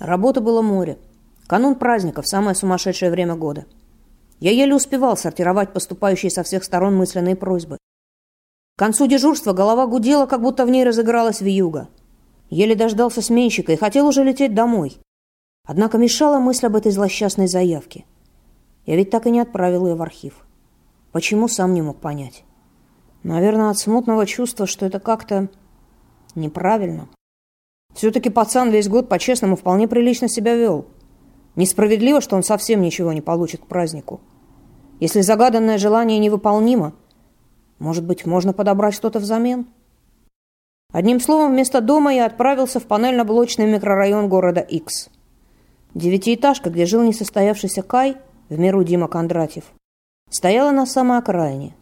Работа 0.00 0.40
было 0.40 0.62
море. 0.62 0.98
Канун 1.46 1.74
праздников– 1.74 2.26
самое 2.28 2.54
сумасшедшее 2.54 3.10
время 3.10 3.34
года. 3.34 3.66
Я 4.40 4.50
еле 4.50 4.74
успевал 4.74 5.16
сортировать 5.18 5.74
поступающие 5.74 6.30
со 6.30 6.42
всех 6.42 6.64
сторон 6.64 6.96
мысленные 6.96 7.36
просьбы. 7.36 7.76
К 8.76 8.78
концу 8.78 9.06
дежурства 9.06 9.52
голова 9.52 9.86
гудела, 9.86 10.26
как 10.26 10.40
будто 10.40 10.64
в 10.64 10.70
ней 10.70 10.84
разыгралась 10.84 11.40
вьюга. 11.42 11.88
Еле 12.48 12.74
дождался 12.74 13.20
сменщика 13.20 13.72
и 13.72 13.76
хотел 13.76 14.06
уже 14.06 14.24
лететь 14.24 14.54
домой. 14.54 14.98
Однако 15.66 15.98
мешала 15.98 16.38
мысль 16.38 16.66
об 16.66 16.76
этой 16.76 16.92
злосчастной 16.92 17.48
заявке. 17.48 18.04
Я 18.86 18.96
ведь 18.96 19.10
так 19.10 19.26
и 19.26 19.30
не 19.30 19.40
отправил 19.40 19.86
ее 19.86 19.94
в 19.96 20.02
архив. 20.02 20.46
Почему, 21.10 21.48
сам 21.48 21.74
не 21.74 21.82
мог 21.82 21.98
понять. 21.98 22.44
Наверное, 23.24 23.70
от 23.70 23.78
смутного 23.78 24.26
чувства, 24.26 24.66
что 24.66 24.86
это 24.86 25.00
как-то 25.00 25.48
неправильно. 26.36 27.08
Все-таки 27.94 28.30
пацан 28.30 28.70
весь 28.70 28.88
год 28.88 29.08
по-честному 29.08 29.56
вполне 29.56 29.88
прилично 29.88 30.28
себя 30.28 30.54
вел. 30.54 30.86
Несправедливо, 31.56 32.20
что 32.20 32.36
он 32.36 32.44
совсем 32.44 32.80
ничего 32.80 33.12
не 33.12 33.22
получит 33.22 33.62
к 33.62 33.66
празднику. 33.66 34.20
Если 35.00 35.22
загаданное 35.22 35.78
желание 35.78 36.18
невыполнимо, 36.18 36.92
может 37.78 38.04
быть, 38.04 38.24
можно 38.24 38.52
подобрать 38.52 38.94
что-то 38.94 39.18
взамен? 39.18 39.66
Одним 40.92 41.18
словом, 41.18 41.52
вместо 41.52 41.80
дома 41.80 42.14
я 42.14 42.26
отправился 42.26 42.78
в 42.78 42.86
панельно-блочный 42.86 43.66
микрорайон 43.66 44.28
города 44.28 44.60
X. 44.60 45.10
Девятиэтажка, 45.96 46.68
где 46.68 46.84
жил 46.84 47.02
несостоявшийся 47.02 47.80
Кай, 47.82 48.18
в 48.50 48.58
миру 48.58 48.84
Дима 48.84 49.08
Кондратьев, 49.08 49.64
стояла 50.28 50.70
на 50.70 50.84
самой 50.84 51.16
окраине. 51.16 51.74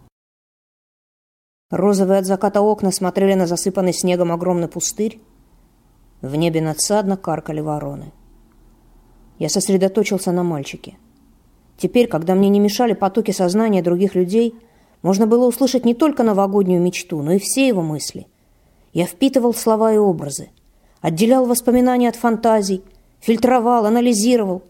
Розовые 1.73 2.21
от 2.21 2.25
заката 2.25 2.61
окна 2.61 2.93
смотрели 2.93 3.35
на 3.35 3.49
засыпанный 3.49 3.93
снегом 3.93 4.31
огромный 4.31 4.69
пустырь, 4.69 5.21
в 6.23 6.37
небе 6.37 6.61
надсадно 6.61 7.17
каркали 7.17 7.61
вороны. 7.61 8.13
Я 9.41 9.49
сосредоточился 9.49 10.31
на 10.31 10.45
мальчике. 10.45 10.97
Теперь, 11.77 12.07
когда 12.07 12.37
мне 12.37 12.51
не 12.51 12.61
мешали 12.61 12.93
потоки 12.93 13.33
сознания 13.33 13.83
других 13.83 14.15
людей, 14.15 14.55
можно 15.03 15.27
было 15.27 15.45
услышать 15.45 15.85
не 15.85 15.93
только 15.93 16.23
новогоднюю 16.23 16.81
мечту, 16.81 17.21
но 17.21 17.33
и 17.33 17.41
все 17.41 17.67
его 17.67 17.83
мысли. 17.83 18.29
Я 18.93 19.07
впитывал 19.07 19.53
слова 19.55 19.93
и 19.93 19.97
образы, 19.97 20.51
отделял 21.01 21.47
воспоминания 21.47 22.09
от 22.09 22.15
фантазий, 22.15 22.85
фильтровал, 23.25 23.87
анализировал, 23.87 24.63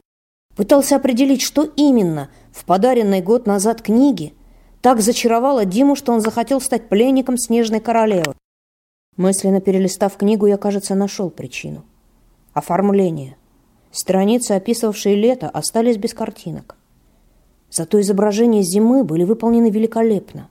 пытался 0.55 0.97
определить, 0.97 1.43
что 1.43 1.65
именно 1.65 2.31
в 2.53 2.65
подаренной 2.65 3.21
год 3.21 3.47
назад 3.47 3.83
книге 3.83 4.33
так 4.81 5.01
зачаровало 5.01 5.65
Диму, 5.65 5.97
что 5.97 6.13
он 6.13 6.21
захотел 6.21 6.61
стать 6.61 6.89
пленником 6.89 7.37
снежной 7.37 7.81
королевы. 7.81 8.35
Мысленно 9.17 9.61
перелистав 9.61 10.17
книгу, 10.17 10.47
я, 10.47 10.57
кажется, 10.57 10.95
нашел 10.95 11.31
причину. 11.31 11.85
Оформление. 12.53 13.37
Страницы, 13.91 14.53
описывавшие 14.53 15.17
лето, 15.17 15.49
остались 15.49 15.97
без 15.97 16.15
картинок. 16.15 16.77
Зато 17.71 18.01
изображения 18.01 18.63
зимы 18.63 19.03
были 19.03 19.25
выполнены 19.25 19.71
великолепно. 19.71 20.49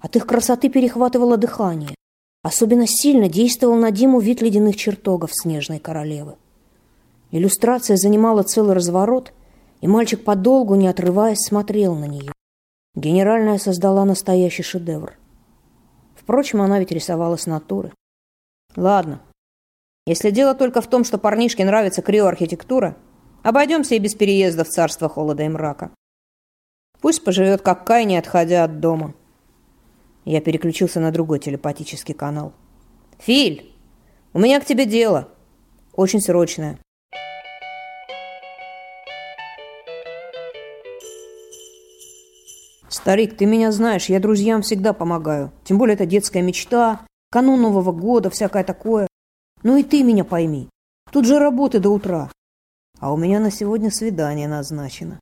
От 0.00 0.16
их 0.16 0.26
красоты 0.26 0.68
перехватывало 0.68 1.36
дыхание. 1.38 1.94
Особенно 2.42 2.86
сильно 2.86 3.28
действовал 3.28 3.76
на 3.76 3.90
Диму 3.90 4.20
вид 4.20 4.42
ледяных 4.42 4.76
чертогов 4.76 5.30
снежной 5.32 5.78
королевы. 5.78 6.36
Иллюстрация 7.30 7.96
занимала 7.96 8.42
целый 8.42 8.74
разворот, 8.74 9.32
и 9.80 9.86
мальчик 9.86 10.24
подолгу, 10.24 10.74
не 10.74 10.88
отрываясь, 10.88 11.44
смотрел 11.44 11.94
на 11.94 12.06
нее. 12.06 12.32
Генеральная 12.94 13.58
создала 13.58 14.04
настоящий 14.04 14.62
шедевр. 14.62 15.16
Впрочем, 16.16 16.62
она 16.62 16.78
ведь 16.78 16.90
рисовала 16.90 17.36
с 17.36 17.46
натуры. 17.46 17.92
Ладно. 18.76 19.20
Если 20.06 20.30
дело 20.30 20.54
только 20.54 20.80
в 20.80 20.86
том, 20.86 21.04
что 21.04 21.18
парнишке 21.18 21.64
нравится 21.64 22.02
криоархитектура, 22.02 22.96
обойдемся 23.42 23.94
и 23.94 23.98
без 23.98 24.14
переезда 24.14 24.64
в 24.64 24.68
царство 24.68 25.08
холода 25.08 25.42
и 25.42 25.48
мрака. 25.48 25.90
Пусть 27.00 27.22
поживет 27.24 27.62
как 27.62 27.86
Кай, 27.86 28.04
не 28.04 28.16
отходя 28.16 28.64
от 28.64 28.80
дома. 28.80 29.14
Я 30.24 30.40
переключился 30.40 30.98
на 30.98 31.10
другой 31.12 31.38
телепатический 31.38 32.14
канал. 32.14 32.52
«Филь, 33.18 33.72
у 34.32 34.38
меня 34.38 34.60
к 34.60 34.64
тебе 34.64 34.86
дело. 34.86 35.28
Очень 35.94 36.20
срочное». 36.20 36.78
«Старик, 42.88 43.36
ты 43.36 43.44
меня 43.44 43.70
знаешь, 43.70 44.08
я 44.08 44.18
друзьям 44.18 44.62
всегда 44.62 44.92
помогаю. 44.92 45.52
Тем 45.64 45.78
более 45.78 45.94
это 45.94 46.06
детская 46.06 46.42
мечта, 46.42 47.00
канун 47.30 47.60
Нового 47.60 47.92
года, 47.92 48.30
всякое 48.30 48.64
такое. 48.64 49.06
Ну 49.62 49.76
и 49.76 49.82
ты 49.82 50.02
меня 50.02 50.24
пойми. 50.24 50.68
Тут 51.10 51.26
же 51.26 51.38
работы 51.38 51.80
до 51.80 51.90
утра. 51.90 52.30
А 52.98 53.12
у 53.12 53.16
меня 53.16 53.40
на 53.40 53.50
сегодня 53.50 53.90
свидание 53.90 54.48
назначено. 54.48 55.20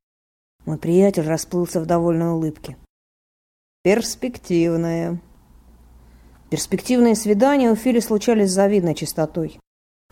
Мой 0.64 0.78
приятель 0.78 1.26
расплылся 1.26 1.80
в 1.80 1.86
довольной 1.86 2.32
улыбке. 2.32 2.76
Перспективное. 3.82 5.20
Перспективные 6.50 7.14
свидания 7.14 7.70
у 7.70 7.76
Фили 7.76 8.00
случались 8.00 8.50
с 8.50 8.54
завидной 8.54 8.94
частотой. 8.94 9.58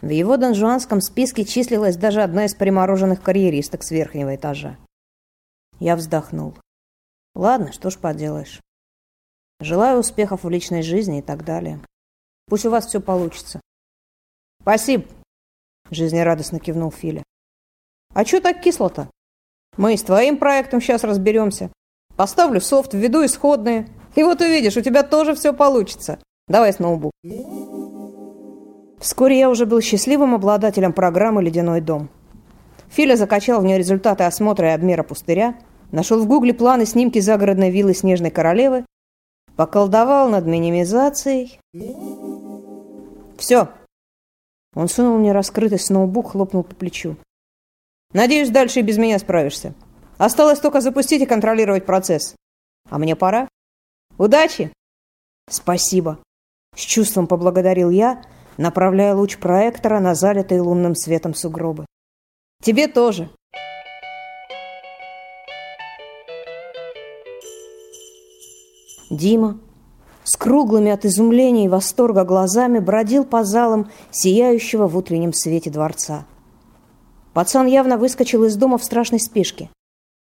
В 0.01 0.09
его 0.09 0.37
донжуанском 0.37 1.01
списке 1.01 1.45
числилась 1.45 1.97
даже 1.97 2.23
одна 2.23 2.45
из 2.45 2.55
примороженных 2.55 3.23
карьеристок 3.23 3.83
с 3.83 3.91
верхнего 3.91 4.35
этажа. 4.35 4.77
Я 5.81 5.97
вздохнул. 5.97 6.55
Ладно, 7.35 7.73
что 7.73 7.91
ж 7.91 7.99
поделаешь. 7.99 8.61
Желаю 9.61 9.99
успехов 9.99 10.45
в 10.45 10.49
личной 10.49 10.83
жизни 10.83 11.19
и 11.19 11.23
так 11.23 11.45
далее. 11.45 11.81
Пусть 12.47 12.67
у 12.67 12.71
вас 12.71 12.87
все 12.87 13.01
получится. 13.01 13.61
Спасибо, 14.61 15.05
жизнерадостно 15.91 16.59
кивнул 16.59 16.91
Филя. 16.91 17.23
А 18.15 18.25
что 18.25 18.41
так 18.41 18.61
кисло-то? 18.61 19.11
Мы 19.77 19.97
с 19.97 20.03
твоим 20.03 20.39
проектом 20.39 20.81
сейчас 20.81 21.03
разберемся. 21.03 21.71
Поставлю 22.17 22.61
софт, 22.61 22.95
введу 22.95 23.25
исходные. 23.25 23.89
И 24.15 24.23
вот 24.23 24.41
увидишь, 24.41 24.77
у 24.77 24.81
тебя 24.81 25.03
тоже 25.03 25.35
все 25.35 25.53
получится. 25.53 26.21
Давай 26.47 26.73
с 26.73 26.79
ноутбук. 26.79 27.13
Вскоре 29.01 29.39
я 29.39 29.51
уже 29.51 29.67
был 29.67 29.81
счастливым 29.81 30.35
обладателем 30.35 30.93
программы 30.93 31.43
«Ледяной 31.43 31.81
дом». 31.81 32.09
Филя 32.89 33.17
закачал 33.17 33.61
в 33.61 33.65
нее 33.65 33.77
результаты 33.77 34.25
осмотра 34.25 34.69
и 34.69 34.73
обмера 34.73 35.03
пустыря, 35.03 35.59
нашел 35.93 36.23
в 36.23 36.27
гугле 36.27 36.55
планы 36.55 36.87
снимки 36.87 37.19
загородной 37.19 37.71
виллы 37.71 37.95
Снежной 37.95 38.31
Королевы 38.31 38.85
Поколдовал 39.57 40.31
над 40.31 40.47
минимизацией. 40.47 41.61
Все. 43.39 43.69
Он 44.75 44.89
сунул 44.89 45.19
мне 45.19 45.31
раскрытый 45.31 45.79
сноубук, 45.79 46.33
хлопнул 46.33 46.65
по 46.65 46.75
плечу. 46.75 47.17
Надеюсь, 48.13 48.51
дальше 48.51 48.81
и 48.81 48.83
без 48.83 48.99
меня 48.99 49.19
справишься. 49.21 49.75
Осталось 50.19 50.59
только 50.59 50.81
запустить 50.81 51.23
и 51.23 51.27
контролировать 51.27 51.87
процесс. 51.87 52.35
А 52.91 52.99
мне 52.99 53.15
пора. 53.15 53.49
Удачи!» 54.19 54.73
«Спасибо!» 55.49 56.19
С 56.75 56.81
чувством 56.81 57.29
поблагодарил 57.29 57.91
я, 57.91 58.23
направляя 58.57 59.15
луч 59.15 59.39
проектора 59.39 60.01
на 60.01 60.15
залитые 60.15 60.61
лунным 60.61 60.97
светом 60.97 61.35
сугробы. 61.35 61.87
«Тебе 62.63 62.89
тоже!» 62.89 63.31
Дима 69.17 69.59
с 70.25 70.37
круглыми 70.37 70.91
от 70.91 71.05
изумления 71.05 71.67
и 71.67 71.69
восторга 71.69 72.25
глазами 72.25 72.79
бродил 72.79 73.25
по 73.25 73.45
залам 73.45 73.91
сияющего 74.11 74.87
в 74.87 74.97
утреннем 74.97 75.33
свете 75.33 75.71
дворца. 75.71 76.27
Пацан 77.35 77.67
явно 77.67 77.99
выскочил 77.99 78.45
из 78.45 78.57
дома 78.57 78.79
в 78.79 78.85
страшной 78.85 79.21
спешке. 79.21 79.71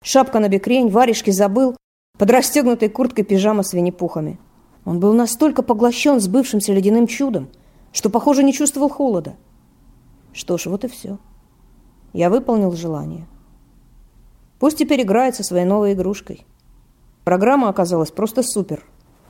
Шапка 0.04 0.40
на 0.40 0.50
бекрень, 0.50 0.90
варежки 0.90 1.32
забыл, 1.32 1.78
под 2.18 2.30
расстегнутой 2.30 2.90
курткой 2.90 3.24
пижама 3.24 3.64
с 3.64 3.74
винни-пухами. 3.74 4.40
Он 4.86 5.00
был 5.00 5.14
настолько 5.14 5.64
поглощен 5.64 6.20
сбывшимся 6.20 6.74
ледяным 6.74 7.08
чудом, 7.08 7.50
что, 7.92 8.10
похоже, 8.10 8.44
не 8.44 8.52
чувствовал 8.54 8.90
холода. 8.90 9.36
Что 10.34 10.58
ж, 10.58 10.66
вот 10.66 10.84
и 10.84 10.88
все. 10.88 11.18
Я 12.12 12.30
выполнил 12.30 12.72
желание. 12.74 13.28
Пусть 14.60 14.78
теперь 14.78 15.02
играет 15.02 15.36
со 15.36 15.44
своей 15.44 15.66
новой 15.66 15.94
игрушкой. 15.94 16.46
Программа 17.24 17.70
оказалась 17.70 18.12
просто 18.12 18.44
супер. 18.44 18.86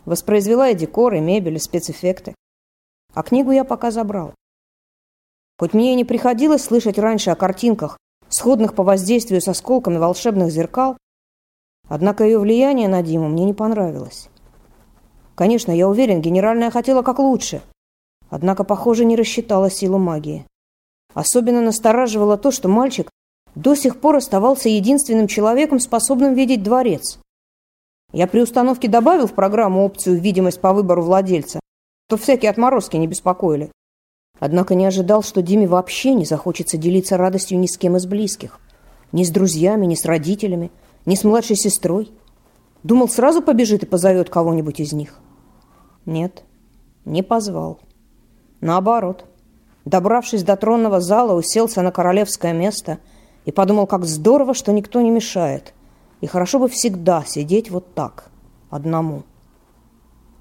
Воспроизвела 0.06 0.70
и 0.70 0.76
декор, 0.76 1.14
и 1.14 1.20
мебель, 1.20 1.56
и 1.56 1.60
спецэффекты. 1.60 2.36
А 3.14 3.24
книгу 3.24 3.52
я 3.52 3.64
пока 3.64 3.92
забрал. 3.92 4.34
Хоть 5.60 5.74
мне 5.74 5.94
и 5.94 5.96
не 5.96 6.04
приходилось 6.04 6.64
слышать 6.64 6.98
раньше 6.98 7.30
о 7.30 7.36
картинках, 7.36 7.98
сходных 8.28 8.74
по 8.74 8.84
воздействию 8.84 9.40
с 9.40 9.48
осколками 9.48 9.98
волшебных 9.98 10.50
зеркал, 10.50 10.98
однако 11.88 12.24
ее 12.24 12.40
влияние 12.40 12.88
на 12.88 13.04
Диму 13.04 13.30
мне 13.30 13.46
не 13.46 13.54
понравилось. 13.54 14.30
Конечно, 15.36 15.72
я 15.72 15.88
уверен, 15.88 16.22
генеральная 16.22 16.72
хотела 16.72 17.04
как 17.04 17.20
лучше, 17.20 17.62
однако, 18.30 18.64
похоже, 18.64 19.06
не 19.06 19.16
рассчитала 19.16 19.70
силу 19.70 20.00
магии. 20.00 20.46
Особенно 21.14 21.62
настораживало 21.62 22.38
то, 22.38 22.50
что 22.50 22.68
мальчик 22.68 23.10
до 23.54 23.76
сих 23.76 24.02
пор 24.02 24.16
оставался 24.16 24.70
единственным 24.70 25.28
человеком, 25.28 25.80
способным 25.80 26.34
видеть 26.34 26.64
дворец. 26.64 27.20
Я 28.14 28.28
при 28.28 28.42
установке 28.42 28.88
добавил 28.88 29.26
в 29.26 29.34
программу 29.34 29.84
опцию 29.84 30.20
«Видимость 30.20 30.62
по 30.62 30.72
выбору 30.72 31.02
владельца», 31.02 31.60
то 32.08 32.16
всякие 32.16 32.52
отморозки 32.52 32.96
не 32.96 33.08
беспокоили. 33.08 33.72
Однако 34.40 34.76
не 34.76 34.86
ожидал, 34.86 35.24
что 35.24 35.42
Диме 35.42 35.68
вообще 35.68 36.14
не 36.14 36.24
захочется 36.24 36.78
делиться 36.78 37.18
радостью 37.18 37.58
ни 37.58 37.66
с 37.66 37.76
кем 37.76 37.98
из 37.98 38.06
близких. 38.06 38.60
Ни 39.12 39.24
с 39.24 39.32
друзьями, 39.32 39.88
ни 39.88 39.96
с 39.96 40.06
родителями, 40.06 40.72
ни 41.08 41.16
с 41.16 41.24
младшей 41.24 41.56
сестрой. 41.56 42.12
Думал, 42.84 43.10
сразу 43.10 43.42
побежит 43.42 43.82
и 43.82 43.88
позовет 43.88 44.30
кого-нибудь 44.30 44.80
из 44.80 44.94
них. 44.94 45.20
Нет, 46.06 46.44
не 47.06 47.24
позвал. 47.24 47.80
Наоборот, 48.62 49.26
добравшись 49.86 50.44
до 50.44 50.56
тронного 50.56 51.02
зала, 51.02 51.34
уселся 51.34 51.82
на 51.82 51.92
королевское 51.92 52.54
место 52.54 53.00
и 53.46 53.52
подумал, 53.52 53.88
как 53.88 54.06
здорово, 54.06 54.54
что 54.54 54.72
никто 54.72 55.02
не 55.02 55.10
мешает– 55.10 55.74
и 56.24 56.26
хорошо 56.26 56.58
бы 56.58 56.70
всегда 56.70 57.26
сидеть 57.26 57.70
вот 57.70 57.96
так, 57.96 58.32
одному. 58.70 59.24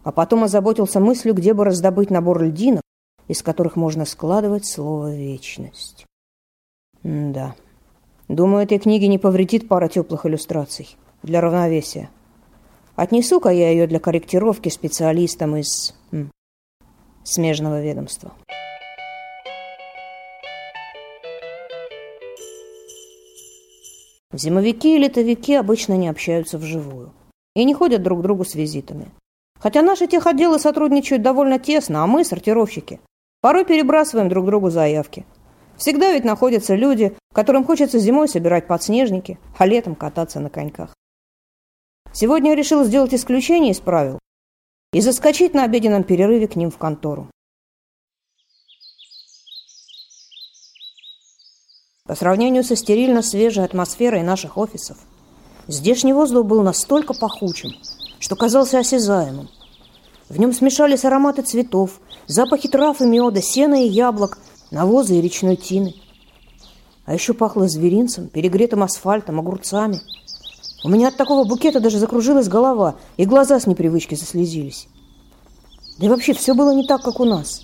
А 0.04 0.12
потом 0.12 0.44
озаботился 0.44 1.00
мыслью, 1.00 1.34
где 1.34 1.54
бы 1.54 1.64
раздобыть 1.64 2.08
набор 2.08 2.40
льдинок, 2.40 2.82
из 3.26 3.42
которых 3.42 3.74
можно 3.74 4.04
складывать 4.04 4.64
слово 4.64 5.12
«вечность». 5.12 6.06
М 7.02 7.32
да. 7.32 7.56
Думаю, 8.28 8.62
этой 8.62 8.78
книге 8.78 9.08
не 9.08 9.18
повредит 9.18 9.66
пара 9.66 9.88
теплых 9.88 10.24
иллюстраций 10.24 10.96
для 11.24 11.40
равновесия. 11.40 12.10
Отнесу-ка 12.94 13.48
я 13.48 13.72
ее 13.72 13.88
для 13.88 13.98
корректировки 13.98 14.68
специалистам 14.68 15.56
из 15.56 15.96
м, 16.12 16.30
смежного 17.24 17.82
ведомства. 17.82 18.30
Зимовики 24.32 24.96
и 24.96 24.98
летовики 24.98 25.54
обычно 25.54 25.94
не 25.94 26.08
общаются 26.08 26.56
вживую 26.56 27.12
и 27.54 27.64
не 27.64 27.74
ходят 27.74 28.02
друг 28.02 28.20
к 28.20 28.22
другу 28.22 28.44
с 28.44 28.54
визитами. 28.54 29.10
Хотя 29.60 29.82
наши 29.82 30.06
техотделы 30.06 30.58
сотрудничают 30.58 31.22
довольно 31.22 31.58
тесно, 31.58 32.02
а 32.02 32.06
мы, 32.06 32.24
сортировщики, 32.24 32.98
порой 33.42 33.66
перебрасываем 33.66 34.28
друг 34.28 34.46
другу 34.46 34.70
заявки. 34.70 35.26
Всегда 35.76 36.12
ведь 36.12 36.24
находятся 36.24 36.74
люди, 36.74 37.14
которым 37.34 37.64
хочется 37.64 37.98
зимой 37.98 38.28
собирать 38.28 38.66
подснежники, 38.66 39.38
а 39.58 39.66
летом 39.66 39.94
кататься 39.94 40.40
на 40.40 40.48
коньках. 40.48 40.94
Сегодня 42.12 42.50
я 42.50 42.56
решил 42.56 42.84
сделать 42.84 43.14
исключение 43.14 43.72
из 43.72 43.80
правил 43.80 44.18
и 44.92 45.00
заскочить 45.00 45.54
на 45.54 45.64
обеденном 45.64 46.04
перерыве 46.04 46.48
к 46.48 46.56
ним 46.56 46.70
в 46.70 46.78
контору. 46.78 47.28
По 52.04 52.16
сравнению 52.16 52.64
со 52.64 52.74
стерильно 52.74 53.22
свежей 53.22 53.64
атмосферой 53.64 54.24
наших 54.24 54.58
офисов, 54.58 54.96
здешний 55.68 56.12
воздух 56.12 56.44
был 56.44 56.60
настолько 56.62 57.14
пахучим, 57.14 57.70
что 58.18 58.34
казался 58.34 58.80
осязаемым. 58.80 59.48
В 60.28 60.36
нем 60.36 60.52
смешались 60.52 61.04
ароматы 61.04 61.42
цветов, 61.42 62.00
запахи 62.26 62.68
трав 62.68 63.00
и 63.00 63.04
меда, 63.04 63.40
сена 63.40 63.84
и 63.84 63.88
яблок, 63.88 64.38
навоза 64.72 65.14
и 65.14 65.20
речной 65.20 65.54
тины. 65.54 65.94
А 67.04 67.14
еще 67.14 67.34
пахло 67.34 67.68
зверинцем, 67.68 68.28
перегретым 68.28 68.82
асфальтом, 68.82 69.38
огурцами. 69.38 70.00
У 70.82 70.88
меня 70.88 71.08
от 71.08 71.16
такого 71.16 71.44
букета 71.44 71.78
даже 71.78 72.00
закружилась 72.00 72.48
голова, 72.48 72.96
и 73.16 73.26
глаза 73.26 73.60
с 73.60 73.68
непривычки 73.68 74.16
заслезились. 74.16 74.88
Да 76.00 76.06
и 76.06 76.08
вообще 76.08 76.32
все 76.32 76.54
было 76.54 76.74
не 76.74 76.84
так, 76.84 77.02
как 77.02 77.20
у 77.20 77.24
нас. 77.24 77.62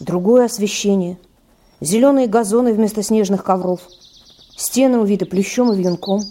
Другое 0.00 0.44
освещение, 0.44 1.18
зеленые 1.80 2.26
газоны 2.26 2.72
вместо 2.72 3.02
снежных 3.02 3.44
ковров, 3.44 3.80
стены 4.56 4.98
увиты 4.98 5.26
плющом 5.26 5.72
и 5.72 5.76
вьюнком. 5.76 6.22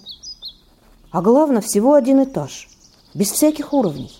А 1.11 1.21
главное, 1.21 1.61
всего 1.61 1.93
один 1.93 2.23
этаж, 2.23 2.67
без 3.13 3.31
всяких 3.31 3.73
уровней. 3.73 4.11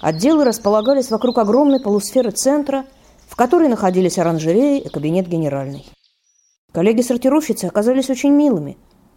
Отделы 0.00 0.44
располагались 0.44 1.10
вокруг 1.10 1.38
огромной 1.38 1.80
полусферы 1.80 2.30
центра, 2.30 2.84
в 3.28 3.36
которой 3.36 3.68
находились 3.68 4.18
оранжереи 4.18 4.80
и 4.80 4.88
кабинет 4.88 5.28
генеральный. 5.28 5.86
Коллеги-сортировщицы 6.72 7.66
оказались 7.66 8.10
очень 8.10 8.30
милыми, 8.30 8.76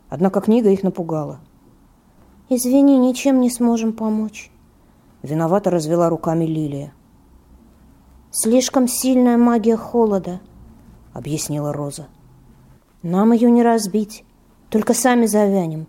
однако 0.09 0.41
книга 0.41 0.69
их 0.69 0.83
напугала. 0.83 1.39
«Извини, 2.49 2.97
ничем 2.97 3.39
не 3.39 3.49
сможем 3.49 3.93
помочь»,— 3.93 4.51
виновато 5.23 5.69
развела 5.69 6.09
руками 6.09 6.45
Лилия. 6.45 6.93
«Слишком 8.31 8.87
сильная 8.87 9.37
магия 9.37 9.77
холода»,— 9.77 10.41
объяснила 11.13 11.71
Роза. 11.71 12.07
Нам 13.01 13.31
ее 13.33 13.51
не 13.51 13.63
разбить, 13.63 14.25
только 14.69 14.93
сами 14.93 15.25
завянем. 15.25 15.87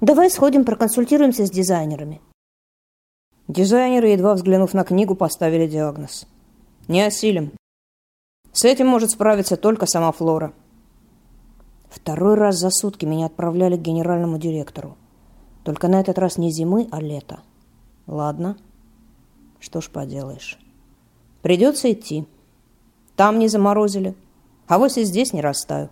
Давай 0.00 0.30
сходим, 0.30 0.64
проконсультируемся 0.64 1.46
с 1.46 1.50
дизайнерами. 1.50 2.20
Дизайнеры, 3.48 4.08
едва 4.08 4.34
взглянув 4.34 4.74
на 4.74 4.84
книгу, 4.84 5.14
поставили 5.14 5.66
диагноз. 5.66 6.26
Не 6.86 7.02
осилим. 7.02 7.52
С 8.52 8.64
этим 8.64 8.86
может 8.86 9.10
справиться 9.10 9.56
только 9.56 9.86
сама 9.86 10.12
Флора. 10.12 10.52
Второй 11.88 12.34
раз 12.34 12.56
за 12.56 12.70
сутки 12.70 13.06
меня 13.06 13.26
отправляли 13.26 13.76
к 13.76 13.80
генеральному 13.80 14.38
директору. 14.38 14.96
Только 15.64 15.88
на 15.88 16.00
этот 16.00 16.18
раз 16.18 16.38
не 16.38 16.50
зимы, 16.50 16.88
а 16.90 17.00
лето. 17.00 17.40
Ладно. 18.06 18.56
Что 19.58 19.80
ж 19.80 19.88
поделаешь. 19.90 20.58
Придется 21.42 21.90
идти. 21.92 22.26
Там 23.16 23.38
не 23.38 23.48
заморозили. 23.48 24.14
А 24.68 24.78
вось 24.78 24.98
и 24.98 25.04
здесь 25.04 25.32
не 25.32 25.40
растаю. 25.40 25.88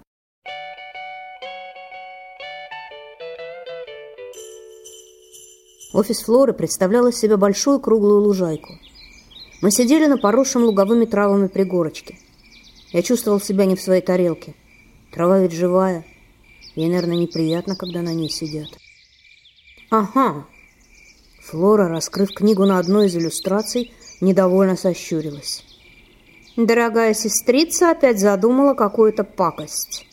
Офис 5.94 6.20
Флоры 6.20 6.52
представлял 6.52 7.06
из 7.06 7.18
себя 7.18 7.38
большую 7.38 7.80
круглую 7.80 8.20
лужайку. 8.20 8.74
Мы 9.62 9.70
сидели 9.70 10.06
на 10.06 10.18
поросшем 10.18 10.64
луговыми 10.64 11.06
травами 11.06 11.46
пригорочке. 11.46 12.18
Я 12.92 13.02
чувствовал 13.02 13.40
себя 13.40 13.64
не 13.64 13.76
в 13.76 13.80
своей 13.80 14.02
тарелке. 14.02 14.54
Трава 15.10 15.38
ведь 15.38 15.52
живая. 15.52 16.04
Ей, 16.74 16.88
наверное, 16.88 17.16
неприятно, 17.16 17.76
когда 17.76 18.02
на 18.02 18.12
ней 18.12 18.28
сидят. 18.28 18.68
Ага. 19.90 20.46
Флора, 21.44 21.88
раскрыв 21.88 22.34
книгу 22.34 22.66
на 22.66 22.78
одной 22.78 23.06
из 23.06 23.16
иллюстраций, 23.16 23.94
недовольно 24.20 24.76
сощурилась. 24.76 25.65
Дорогая 26.56 27.12
сестрица 27.12 27.90
опять 27.90 28.18
задумала 28.18 28.72
какую-то 28.72 29.24
пакость. 29.24 30.06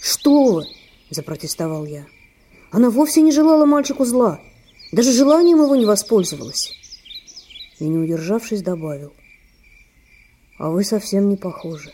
«Что 0.00 0.44
вы?»– 0.44 0.66
запротестовал 1.10 1.84
я. 1.84 2.06
«Она 2.70 2.88
вовсе 2.88 3.20
не 3.20 3.32
желала 3.32 3.66
мальчику 3.66 4.06
зла. 4.06 4.40
Даже 4.92 5.12
желанием 5.12 5.58
его 5.58 5.76
не 5.76 5.84
воспользовалась». 5.84 6.72
И, 7.78 7.84
не 7.84 7.98
удержавшись, 7.98 8.62
добавил. 8.62 9.12
«А 10.58 10.70
вы 10.70 10.84
совсем 10.84 11.28
не 11.28 11.36
похожи. 11.36 11.92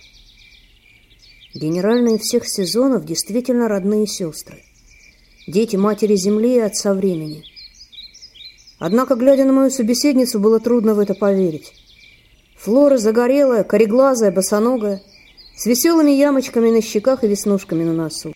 Генеральные 1.53 2.19
всех 2.19 2.49
сезонов 2.49 3.05
действительно 3.05 3.67
родные 3.67 4.07
сестры. 4.07 4.63
Дети 5.49 5.75
матери 5.75 6.15
Земли 6.15 6.57
и 6.57 6.61
отца 6.61 6.95
времени. 6.95 7.43
Однако, 8.79 9.17
глядя 9.17 9.45
на 9.45 9.53
мою 9.53 9.71
собеседницу, 9.73 10.39
было 10.39 10.61
трудно 10.61 10.95
в 10.95 11.01
это 11.01 11.15
поверить. 11.15 11.73
Флора 12.65 12.97
загорелая, 12.97 13.63
кореглазая, 13.63 14.33
босоногая, 14.33 15.03
с 15.55 15.67
веселыми 15.67 16.13
ямочками 16.13 16.71
на 16.71 16.81
щеках 16.81 17.23
и 17.23 17.29
веснушками 17.29 17.85
на 17.85 17.93
носу. 17.93 18.33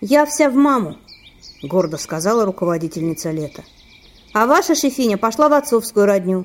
«Я 0.00 0.26
вся 0.26 0.50
в 0.50 0.56
маму»,— 0.56 0.96
гордо 1.62 1.96
сказала 1.96 2.44
руководительница 2.44 3.30
лета. 3.30 3.62
«А 4.32 4.46
ваша 4.46 4.74
шефиня 4.74 5.16
пошла 5.16 5.48
в 5.48 5.52
отцовскую 5.52 6.06
родню. 6.06 6.44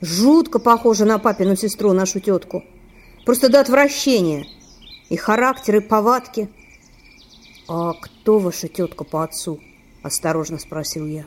Жутко 0.00 0.60
похожа 0.60 1.06
на 1.06 1.18
папину 1.18 1.56
сестру, 1.56 1.92
нашу 1.92 2.20
тетку. 2.20 2.62
Просто 3.26 3.48
до 3.48 3.58
отвращения. 3.58 4.46
И 5.08 5.16
характер, 5.16 5.76
и 5.76 5.80
повадки». 5.80 6.48
«А 7.66 7.94
кто 7.94 8.38
ваша 8.38 8.68
тетка 8.68 9.02
по 9.02 9.24
отцу?»— 9.24 9.58
осторожно 10.04 10.60
спросил 10.60 11.04
я. 11.04 11.26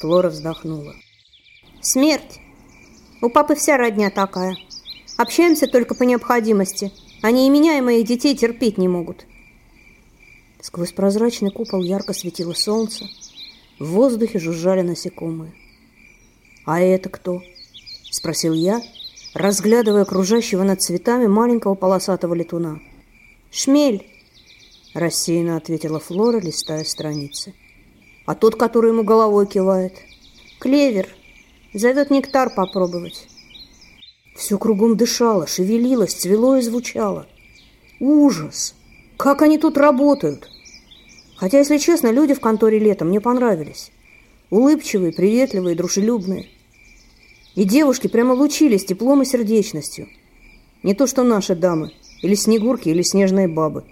Флора 0.00 0.30
вздохнула. 0.30 0.94
«Смерть. 1.82 2.40
У 3.24 3.30
папы 3.30 3.54
вся 3.54 3.78
родня 3.78 4.10
такая. 4.10 4.54
Общаемся 5.16 5.66
только 5.66 5.94
по 5.94 6.02
необходимости. 6.02 6.92
Они 7.22 7.46
и 7.46 7.50
меня, 7.50 7.78
и 7.78 7.80
моих 7.80 8.06
детей 8.06 8.36
терпеть 8.36 8.76
не 8.76 8.86
могут». 8.86 9.24
Сквозь 10.60 10.92
прозрачный 10.92 11.50
купол 11.50 11.82
ярко 11.82 12.12
светило 12.12 12.52
солнце. 12.52 13.06
В 13.78 13.86
воздухе 13.92 14.38
жужжали 14.38 14.82
насекомые. 14.82 15.54
«А 16.66 16.82
это 16.82 17.08
кто?»— 17.08 17.40
спросил 18.10 18.52
я, 18.52 18.82
разглядывая 19.32 20.02
окружающего 20.02 20.62
над 20.62 20.82
цветами 20.82 21.26
маленького 21.26 21.76
полосатого 21.76 22.34
летуна. 22.34 22.78
«Шмель!»— 23.50 24.06
рассеянно 24.92 25.56
ответила 25.56 25.98
Флора, 25.98 26.40
листая 26.40 26.84
страницы. 26.84 27.54
А 28.26 28.34
тот, 28.34 28.56
который 28.56 28.90
ему 28.90 29.02
головой 29.02 29.46
кивает? 29.46 29.94
Клевер. 30.58 31.08
Зовет 31.74 32.10
нектар 32.10 32.54
попробовать. 32.54 33.26
Все 34.36 34.58
кругом 34.58 34.96
дышало, 34.96 35.48
шевелилось, 35.48 36.14
цвело 36.14 36.56
и 36.56 36.62
звучало. 36.62 37.26
Ужас! 37.98 38.76
Как 39.16 39.42
они 39.42 39.58
тут 39.58 39.76
работают! 39.76 40.48
Хотя, 41.34 41.58
если 41.58 41.78
честно, 41.78 42.12
люди 42.12 42.32
в 42.32 42.40
конторе 42.40 42.78
летом 42.78 43.08
мне 43.08 43.20
понравились. 43.20 43.90
Улыбчивые, 44.50 45.12
приветливые, 45.12 45.74
дружелюбные. 45.74 46.48
И 47.56 47.64
девушки 47.64 48.06
прямо 48.06 48.34
лучились 48.34 48.84
теплом 48.84 49.22
и 49.22 49.24
сердечностью. 49.24 50.08
Не 50.84 50.94
то, 50.94 51.08
что 51.08 51.24
наши 51.24 51.56
дамы, 51.56 51.90
или 52.22 52.36
снегурки, 52.36 52.88
или 52.88 53.02
снежные 53.02 53.48
бабы. 53.48 53.82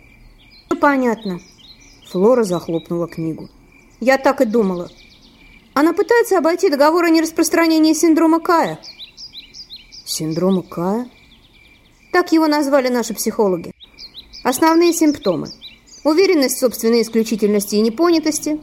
Понятно. 0.81 1.41
Флора 2.11 2.45
захлопнула 2.45 3.09
книгу. 3.09 3.49
Я 3.99 4.19
так 4.19 4.41
и 4.41 4.45
думала. 4.45 4.89
Она 5.75 5.95
пытается 5.95 6.37
обойти 6.37 6.69
договор 6.69 7.05
о 7.05 7.11
нераспространении 7.11 7.95
синдрома 7.95 8.41
Кая. 8.41 8.79
Синдрома 10.05 10.63
Кая? 10.63 11.09
Так 12.13 12.33
его 12.33 12.47
назвали 12.47 12.89
наши 12.89 13.15
психологи. 13.15 13.73
Основные 14.45 14.93
симптомы. 14.93 15.49
Уверенность 16.05 16.57
в 16.57 16.61
собственной 16.61 17.03
исключительности 17.03 17.77
и 17.77 17.81
непонятости, 17.81 18.61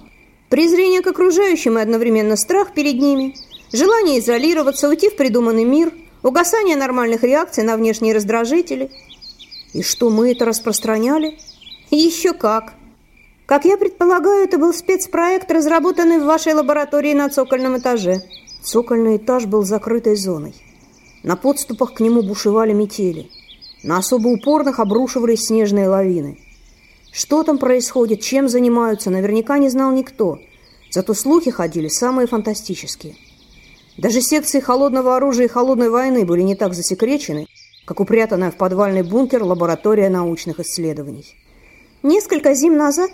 презрение 0.49 1.01
к 1.01 1.07
окружающим 1.07 1.79
и 1.79 1.81
одновременно 1.81 2.35
страх 2.35 2.73
перед 2.73 2.95
ними, 2.95 3.35
желание 3.71 4.19
изолироваться, 4.19 4.87
уйти 4.87 5.09
в 5.09 5.15
придуманный 5.15 5.63
мир, 5.63 5.91
угасание 6.21 6.75
нормальных 6.75 7.23
реакций 7.23 7.63
на 7.63 7.75
внешние 7.75 8.13
раздражители. 8.13 8.91
И 9.73 9.81
что, 9.81 10.11
мы 10.11 10.31
это 10.31 10.45
распространяли? 10.45 11.39
Еще 11.89 12.33
как. 12.33 12.75
Как 13.49 13.65
я 13.65 13.77
предполагаю, 13.77 14.43
это 14.43 14.59
был 14.59 14.75
спецпроект, 14.75 15.51
разработанный 15.51 16.19
в 16.19 16.25
вашей 16.25 16.53
лаборатории 16.53 17.15
на 17.15 17.29
цокольном 17.29 17.79
этаже. 17.79 18.21
Цокольный 18.61 19.17
этаж 19.17 19.47
был 19.47 19.63
закрытой 19.63 20.15
зоной. 20.17 20.53
На 21.23 21.35
подступах 21.35 21.95
к 21.95 21.99
нему 21.99 22.21
бушевали 22.21 22.73
метели. 22.73 23.31
На 23.81 23.97
особо 23.97 24.27
упорных 24.27 24.79
обрушивались 24.79 25.47
снежные 25.47 25.89
лавины. 25.89 26.37
Что 27.11 27.41
там 27.41 27.57
происходит, 27.57 28.21
чем 28.21 28.49
занимаются, 28.49 29.09
наверняка 29.09 29.57
не 29.57 29.69
знал 29.69 29.91
никто. 29.93 30.37
Зато 30.91 31.15
слухи 31.15 31.49
ходили 31.49 31.87
самые 31.87 32.27
фантастические. 32.27 33.15
Даже 33.97 34.21
секции 34.21 34.59
холодного 34.59 35.15
оружия 35.15 35.45
и 35.45 35.49
холодной 35.49 35.89
войны 35.89 36.23
были 36.23 36.43
не 36.43 36.53
так 36.53 36.75
засекречены, 36.75 37.47
как 37.85 37.99
упрятанная 37.99 38.51
в 38.51 38.57
подвальный 38.57 39.01
бункер 39.01 39.41
лаборатория 39.41 40.09
научных 40.09 40.59
исследований. 40.59 41.25
Несколько 42.03 42.53
зим 42.53 42.77
назад 42.77 43.09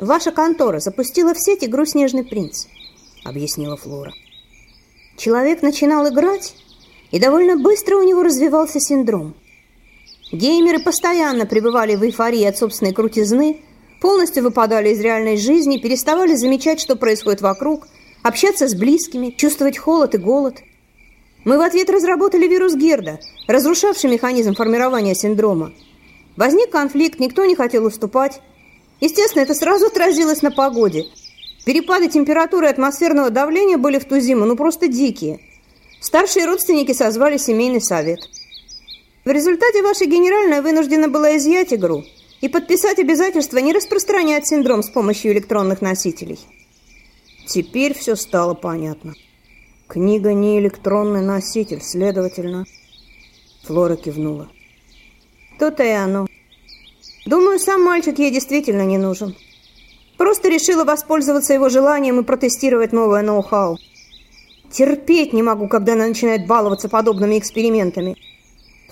Ваша 0.00 0.30
контора 0.32 0.80
запустила 0.80 1.34
в 1.34 1.38
сеть 1.38 1.62
игру 1.62 1.84
«Снежный 1.84 2.24
принц»,— 2.24 2.64
объяснила 3.24 3.76
Флора. 3.76 4.14
Человек 5.18 5.60
начинал 5.60 6.08
играть, 6.08 6.54
и 7.10 7.18
довольно 7.18 7.58
быстро 7.58 7.96
у 7.96 8.02
него 8.02 8.22
развивался 8.22 8.80
синдром. 8.80 9.34
Геймеры 10.32 10.78
постоянно 10.82 11.44
пребывали 11.44 11.96
в 11.96 12.02
эйфории 12.02 12.44
от 12.44 12.56
собственной 12.56 12.94
крутизны, 12.94 13.60
полностью 14.00 14.42
выпадали 14.42 14.88
из 14.88 15.00
реальной 15.00 15.36
жизни, 15.36 15.76
переставали 15.76 16.34
замечать, 16.34 16.80
что 16.80 16.96
происходит 16.96 17.42
вокруг, 17.42 17.86
общаться 18.22 18.68
с 18.68 18.74
близкими, 18.74 19.34
чувствовать 19.36 19.76
холод 19.76 20.14
и 20.14 20.18
голод. 20.18 20.62
Мы 21.44 21.58
в 21.58 21.60
ответ 21.60 21.90
разработали 21.90 22.48
вирус 22.48 22.74
Герда, 22.74 23.20
разрушавший 23.46 24.08
механизм 24.08 24.54
формирования 24.54 25.14
синдрома. 25.14 25.72
Возник 26.38 26.70
конфликт, 26.70 27.20
никто 27.20 27.44
не 27.44 27.54
хотел 27.54 27.84
уступать, 27.84 28.40
Естественно, 29.00 29.42
это 29.42 29.54
сразу 29.54 29.86
отразилось 29.86 30.42
на 30.42 30.50
погоде. 30.50 31.06
Перепады 31.64 32.08
температуры 32.08 32.66
и 32.66 32.70
атмосферного 32.70 33.30
давления 33.30 33.78
были 33.78 33.98
в 33.98 34.04
ту 34.04 34.18
зиму 34.20 34.44
ну 34.44 34.56
просто 34.56 34.88
дикие. 34.88 35.40
Старшие 36.00 36.46
родственники 36.46 36.92
созвали 36.92 37.36
семейный 37.36 37.80
совет. 37.80 38.20
В 39.24 39.30
результате 39.30 39.82
ваша 39.82 40.06
генеральная 40.06 40.62
вынуждена 40.62 41.08
была 41.08 41.36
изъять 41.36 41.74
игру 41.74 42.04
и 42.40 42.48
подписать 42.48 42.98
обязательство 42.98 43.58
не 43.58 43.72
распространять 43.72 44.46
синдром 44.46 44.82
с 44.82 44.88
помощью 44.88 45.32
электронных 45.32 45.82
носителей. 45.82 46.38
Теперь 47.46 47.94
все 47.94 48.16
стало 48.16 48.54
понятно. 48.54 49.14
Книга 49.88 50.32
не 50.32 50.58
электронный 50.58 51.22
носитель, 51.22 51.82
следовательно... 51.82 52.64
Флора 53.64 53.96
кивнула. 53.96 54.48
То-то 55.58 55.82
и 55.82 55.90
оно. 55.90 56.26
Думаю, 57.26 57.58
сам 57.58 57.82
мальчик 57.82 58.18
ей 58.18 58.30
действительно 58.30 58.84
не 58.84 58.98
нужен. 58.98 59.36
Просто 60.16 60.48
решила 60.48 60.84
воспользоваться 60.84 61.54
его 61.54 61.68
желанием 61.68 62.20
и 62.20 62.24
протестировать 62.24 62.92
новое 62.92 63.22
ноу-хау. 63.22 63.78
Терпеть 64.70 65.32
не 65.32 65.42
могу, 65.42 65.68
когда 65.68 65.94
она 65.94 66.06
начинает 66.06 66.46
баловаться 66.46 66.88
подобными 66.88 67.38
экспериментами. 67.38 68.16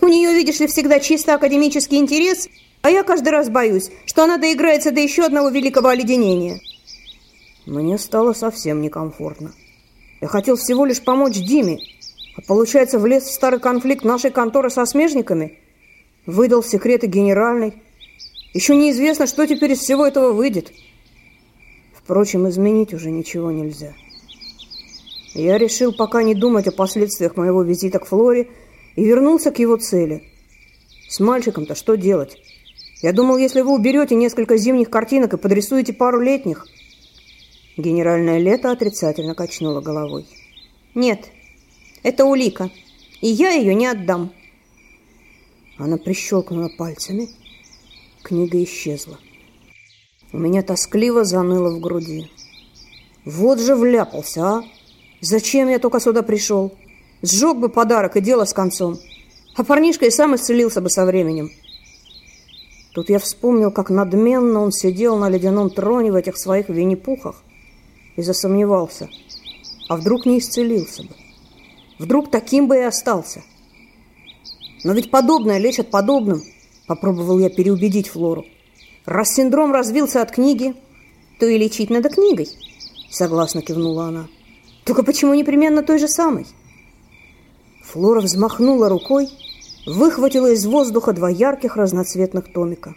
У 0.00 0.06
нее, 0.06 0.32
видишь 0.32 0.60
ли, 0.60 0.66
всегда 0.66 1.00
чисто 1.00 1.34
академический 1.34 1.98
интерес, 1.98 2.48
а 2.82 2.90
я 2.90 3.02
каждый 3.02 3.30
раз 3.30 3.48
боюсь, 3.48 3.90
что 4.06 4.24
она 4.24 4.38
доиграется 4.38 4.90
до 4.90 5.00
еще 5.00 5.24
одного 5.24 5.48
великого 5.48 5.88
оледенения. 5.88 6.60
Мне 7.66 7.98
стало 7.98 8.32
совсем 8.32 8.80
некомфортно. 8.80 9.52
Я 10.20 10.28
хотел 10.28 10.56
всего 10.56 10.84
лишь 10.84 11.02
помочь 11.02 11.36
Диме, 11.36 11.78
а 12.36 12.40
получается 12.42 12.98
влез 12.98 13.24
в 13.24 13.32
старый 13.32 13.60
конфликт 13.60 14.04
нашей 14.04 14.30
конторы 14.30 14.70
со 14.70 14.84
смежниками, 14.86 15.58
выдал 16.24 16.62
секреты 16.62 17.06
генеральной, 17.06 17.74
еще 18.54 18.74
неизвестно, 18.76 19.26
что 19.26 19.46
теперь 19.46 19.72
из 19.72 19.80
всего 19.80 20.06
этого 20.06 20.32
выйдет. 20.32 20.72
Впрочем, 21.94 22.48
изменить 22.48 22.94
уже 22.94 23.10
ничего 23.10 23.50
нельзя. 23.50 23.94
Я 25.34 25.58
решил 25.58 25.92
пока 25.92 26.22
не 26.22 26.34
думать 26.34 26.66
о 26.66 26.72
последствиях 26.72 27.36
моего 27.36 27.62
визита 27.62 27.98
к 27.98 28.06
Флоре 28.06 28.48
и 28.96 29.04
вернулся 29.04 29.50
к 29.50 29.58
его 29.58 29.76
цели. 29.76 30.24
С 31.08 31.20
мальчиком-то 31.20 31.74
что 31.74 31.96
делать? 31.96 32.38
Я 33.02 33.12
думал, 33.12 33.36
если 33.36 33.60
вы 33.60 33.74
уберете 33.74 34.14
несколько 34.14 34.56
зимних 34.56 34.90
картинок 34.90 35.34
и 35.34 35.36
подрисуете 35.36 35.92
пару 35.92 36.20
летних. 36.20 36.66
Генеральное 37.76 38.38
лето 38.38 38.72
отрицательно 38.72 39.34
качнула 39.34 39.80
головой. 39.80 40.26
Нет, 40.94 41.28
это 42.02 42.24
улика, 42.24 42.70
и 43.20 43.28
я 43.28 43.50
ее 43.50 43.74
не 43.74 43.86
отдам. 43.86 44.32
Она 45.76 45.96
прищелкнула 45.96 46.70
пальцами, 46.76 47.28
Книга 48.22 48.62
исчезла. 48.62 49.18
У 50.32 50.38
меня 50.38 50.62
тоскливо 50.62 51.24
заныло 51.24 51.70
в 51.70 51.80
груди. 51.80 52.30
Вот 53.24 53.60
же 53.60 53.74
вляпался, 53.74 54.44
а! 54.44 54.64
Зачем 55.20 55.68
я 55.68 55.78
только 55.78 56.00
сюда 56.00 56.22
пришел? 56.22 56.72
Сжег 57.22 57.56
бы 57.56 57.68
подарок 57.68 58.16
и 58.16 58.20
дело 58.20 58.44
с 58.44 58.52
концом. 58.52 58.98
А 59.56 59.64
парнишка 59.64 60.06
и 60.06 60.10
сам 60.10 60.34
исцелился 60.34 60.80
бы 60.80 60.90
со 60.90 61.04
временем. 61.04 61.50
Тут 62.92 63.08
я 63.08 63.18
вспомнил, 63.18 63.70
как 63.70 63.90
надменно 63.90 64.60
он 64.60 64.72
сидел 64.72 65.16
на 65.16 65.28
ледяном 65.28 65.70
троне 65.70 66.12
в 66.12 66.16
этих 66.16 66.36
своих 66.36 66.68
винни-пухах 66.68 67.42
и 68.16 68.22
засомневался. 68.22 69.08
А 69.88 69.96
вдруг 69.96 70.26
не 70.26 70.38
исцелился 70.38 71.04
бы? 71.04 71.10
Вдруг 71.98 72.30
таким 72.30 72.68
бы 72.68 72.76
и 72.76 72.82
остался? 72.82 73.42
Но 74.84 74.92
ведь 74.92 75.10
подобное 75.10 75.58
лечат 75.58 75.90
подобным– 75.90 76.42
Попробовал 76.88 77.38
я 77.38 77.50
переубедить 77.50 78.08
Флору. 78.08 78.46
Раз 79.04 79.34
синдром 79.34 79.72
развился 79.72 80.22
от 80.22 80.32
книги, 80.32 80.74
то 81.38 81.46
и 81.46 81.58
лечить 81.58 81.90
надо 81.90 82.08
книгой. 82.08 82.48
Согласно 83.10 83.60
кивнула 83.60 84.06
она. 84.06 84.28
Только 84.84 85.02
почему 85.02 85.34
непременно 85.34 85.82
той 85.82 85.98
же 85.98 86.08
самой? 86.08 86.46
Флора 87.84 88.22
взмахнула 88.22 88.88
рукой, 88.88 89.28
выхватила 89.86 90.50
из 90.50 90.64
воздуха 90.64 91.12
два 91.12 91.28
ярких 91.28 91.76
разноцветных 91.76 92.52
томика. 92.52 92.94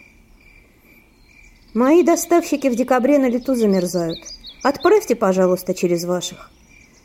«Мои 1.74 2.02
доставщики 2.02 2.68
в 2.68 2.74
декабре 2.74 3.18
на 3.18 3.28
лету 3.28 3.54
замерзают. 3.54 4.18
Отправьте, 4.62 5.16
пожалуйста, 5.16 5.74
через 5.74 6.04
ваших. 6.04 6.50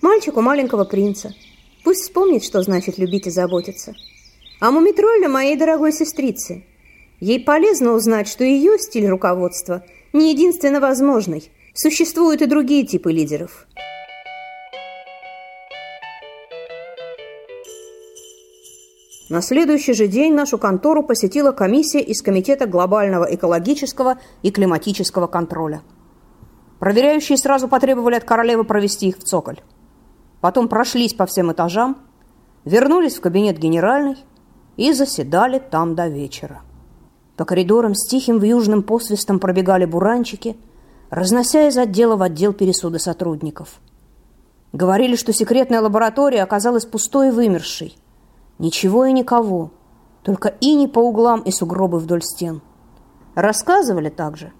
Мальчику 0.01 0.41
маленького 0.41 0.85
принца. 0.85 1.33
Пусть 1.83 2.03
вспомнит, 2.03 2.43
что 2.43 2.61
значит 2.61 2.97
любить 2.97 3.27
и 3.27 3.29
заботиться. 3.29 3.93
А 4.59 4.71
мумитролля 4.71 5.27
моей 5.27 5.57
дорогой 5.57 5.91
сестрицы. 5.91 6.63
Ей 7.19 7.43
полезно 7.43 7.93
узнать, 7.93 8.27
что 8.27 8.43
ее 8.43 8.77
стиль 8.77 9.07
руководства 9.07 9.83
не 10.13 10.31
единственно 10.31 10.79
возможный. 10.79 11.51
Существуют 11.73 12.41
и 12.41 12.45
другие 12.45 12.85
типы 12.85 13.11
лидеров». 13.11 13.67
На 19.29 19.41
следующий 19.41 19.93
же 19.93 20.07
день 20.07 20.33
нашу 20.33 20.57
контору 20.57 21.03
посетила 21.03 21.51
комиссия 21.51 21.99
из 21.99 22.21
Комитета 22.21 22.65
глобального 22.65 23.25
экологического 23.25 24.19
и 24.41 24.51
климатического 24.51 25.27
контроля. 25.27 25.81
Проверяющие 26.79 27.37
сразу 27.37 27.67
потребовали 27.67 28.15
от 28.15 28.23
королевы 28.23 28.63
провести 28.63 29.09
их 29.09 29.17
в 29.17 29.23
цоколь. 29.23 29.59
Потом 30.39 30.69
прошлись 30.69 31.13
по 31.13 31.25
всем 31.25 31.51
этажам, 31.51 31.97
вернулись 32.63 33.17
в 33.17 33.21
кабинет 33.21 33.57
генеральный 33.57 34.17
и 34.77 34.93
заседали 34.93 35.59
там 35.59 35.93
до 35.93 36.07
вечера. 36.07 36.61
По 37.37 37.45
коридорам 37.45 37.95
с 37.95 38.05
тихим 38.07 38.39
вьюжным 38.39 38.83
посвистом 38.83 39.39
пробегали 39.39 39.85
буранчики, 39.85 40.57
разнося 41.09 41.69
из 41.69 41.77
отдела 41.77 42.17
в 42.17 42.21
отдел 42.21 42.51
пересуды 42.51 42.99
сотрудников. 42.99 43.79
Говорили, 44.73 45.15
что 45.15 45.31
секретная 45.31 45.81
лаборатория 45.81 46.43
оказалась 46.43 46.85
пустой 46.85 47.29
и 47.29 47.31
вымершей– 47.31 47.97
Ничего 48.59 49.05
и 49.05 49.11
никого, 49.11 49.69
только 50.23 50.55
ини 50.61 50.87
по 50.87 50.99
углам 50.99 51.41
и 51.41 51.51
сугробы 51.51 51.99
вдоль 51.99 52.23
стен. 52.23 52.61
Рассказывали 53.35 54.09
также, 54.09 54.51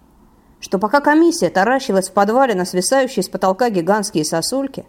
что 0.60 0.78
пока 0.78 1.02
комиссия 1.02 1.50
таращилась 1.50 2.10
в 2.10 2.14
подвале 2.14 2.54
на 2.54 2.66
свисающие 2.66 3.24
с 3.24 3.30
потолка 3.30 3.72
гигантские 3.72 4.24
сосульки, 4.24 4.86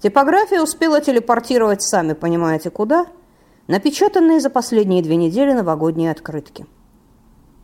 типография 0.00 0.60
успела 0.60 1.00
телепортировать, 1.00 1.82
сами 1.82 2.14
понимаете 2.14 2.70
куда, 2.70 3.06
напечатанные 3.68 4.40
за 4.40 4.50
последние 4.50 5.04
две 5.04 5.14
недели 5.14 5.52
новогодние 5.52 6.10
открытки. 6.10 6.66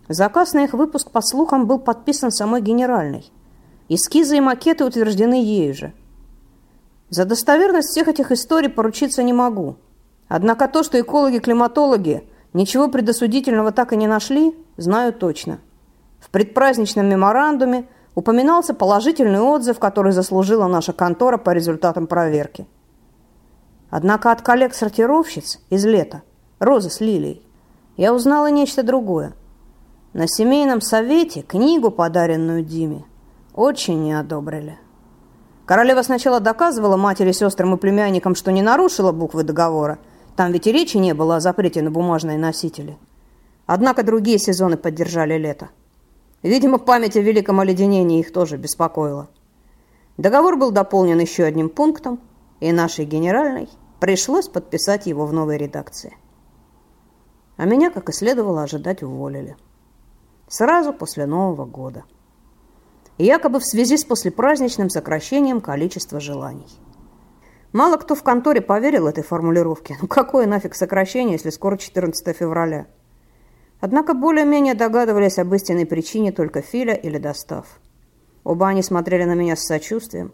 Заказ 0.09 0.53
на 0.55 0.65
их 0.65 0.73
выпуск, 0.73 1.11
по 1.11 1.21
слухам, 1.21 1.67
был 1.67 1.79
подписан 1.79 2.31
самой 2.31 2.63
генеральной. 2.63 3.31
Эскизы 3.89 4.39
и 4.39 4.41
макеты 4.41 4.85
утверждены 4.85 5.35
ею 5.35 5.75
же. 5.75 5.93
За 7.11 7.25
достоверность 7.25 7.89
всех 7.89 8.09
этих 8.09 8.33
историй 8.33 8.69
поручиться 8.69 9.23
не 9.23 9.33
могу– 9.33 9.77
Однако 10.29 10.69
то, 10.69 10.83
что 10.83 11.01
экологи-климатологи 11.01 12.29
ничего 12.53 12.89
предосудительного 12.89 13.73
так 13.73 13.93
и 13.93 13.97
не 13.97 14.07
нашли, 14.07 14.55
знаю 14.77 15.13
точно. 15.13 15.59
В 16.21 16.31
предпраздничном 16.31 17.09
меморандуме 17.09 17.89
упоминался 18.15 18.75
положительный 18.75 19.41
отзыв, 19.41 19.79
который 19.79 20.13
заслужила 20.13 20.67
наша 20.67 20.93
контора 20.93 21.39
по 21.39 21.51
результатам 21.51 22.07
проверки. 22.07 22.67
Однако 23.91 24.31
от 24.31 24.43
коллег-сортировщиц 24.43 25.61
из 25.71 25.87
лета, 25.87 26.23
Розы 26.59 26.91
с 26.91 27.01
Лилией, 27.01 27.43
я 27.97 28.13
узнала 28.13 28.51
нечто 28.51 28.83
другое. 28.83 29.33
На 30.15 30.27
семейном 30.27 30.81
совете 30.81 31.43
книгу, 31.43 31.91
подаренную 31.91 32.63
Диме, 32.65 33.05
очень 33.55 34.03
не 34.03 34.15
одобрили. 34.15 34.79
Королева 35.67 36.01
сначала 36.01 36.41
доказывала 36.41 36.97
матери, 36.97 37.33
сестрам 37.33 37.75
и 37.75 37.77
племянникам, 37.77 38.35
что 38.35 38.51
не 38.51 38.63
нарушила 38.63 39.13
буквы 39.13 39.43
договора, 39.43 39.99
там 40.35 40.51
ведь 40.51 40.67
и 40.67 40.73
речи 40.73 40.97
не 40.97 41.13
было 41.13 41.37
о 41.37 41.41
запрете 41.41 41.83
на 41.83 41.91
бумажные 41.91 42.39
носители. 42.39 42.97
Однако 43.67 44.03
другие 44.03 44.39
сезоны 44.39 44.79
поддержали 44.79 45.37
лето. 45.37 45.69
Видимо, 46.43 46.79
память 46.79 47.19
о 47.19 47.21
великом 47.21 47.61
оледенении 47.61 48.21
их 48.21 48.33
тоже 48.33 48.57
беспокоила. 48.57 49.29
Договор 50.17 50.57
был 50.57 50.71
дополнен 50.71 51.19
еще 51.19 51.45
одним 51.45 51.69
пунктом, 51.69 52.19
и 52.61 52.73
нашей 52.73 53.05
генеральной 53.05 53.69
пришлось 54.01 54.49
подписать 54.49 55.07
его 55.07 55.27
в 55.27 55.35
новой 55.35 55.59
редакции. 55.59 56.17
А 57.59 57.67
меня, 57.67 57.91
как 57.91 58.09
и 58.09 58.13
следовало 58.13 58.63
ожидать, 58.63 59.03
уволили. 59.03 59.57
Сразу 60.49 60.95
после 60.95 61.27
Нового 61.27 61.67
года. 61.67 62.05
якобы 63.19 63.61
в 63.61 63.67
связи 63.67 63.99
с 63.99 64.05
послепраздничным 64.05 64.89
сокращением 64.89 65.61
количества 65.61 66.21
желаний. 66.21 66.69
Мало 67.73 67.99
кто 67.99 68.15
в 68.15 68.23
конторе 68.23 68.63
поверил 68.63 69.09
этой 69.09 69.23
формулировке. 69.23 69.99
Ну 70.01 70.09
какое 70.09 70.47
нафиг 70.47 70.75
сокращение, 70.75 71.33
если 71.33 71.51
скоро 71.51 71.77
14 71.77 72.35
февраля? 72.35 72.87
Однако 73.81 74.15
более-менее 74.15 74.75
догадывались 74.75 75.39
об 75.39 75.55
истинной 75.55 75.85
причине 75.85 76.33
только 76.33 76.63
Филя 76.63 76.95
или 76.95 77.19
Достав. 77.19 77.67
Оба 78.43 78.69
они 78.69 78.83
смотрели 78.83 79.25
на 79.25 79.35
меня 79.35 79.55
с 79.55 79.67
сочувствием. 79.67 80.33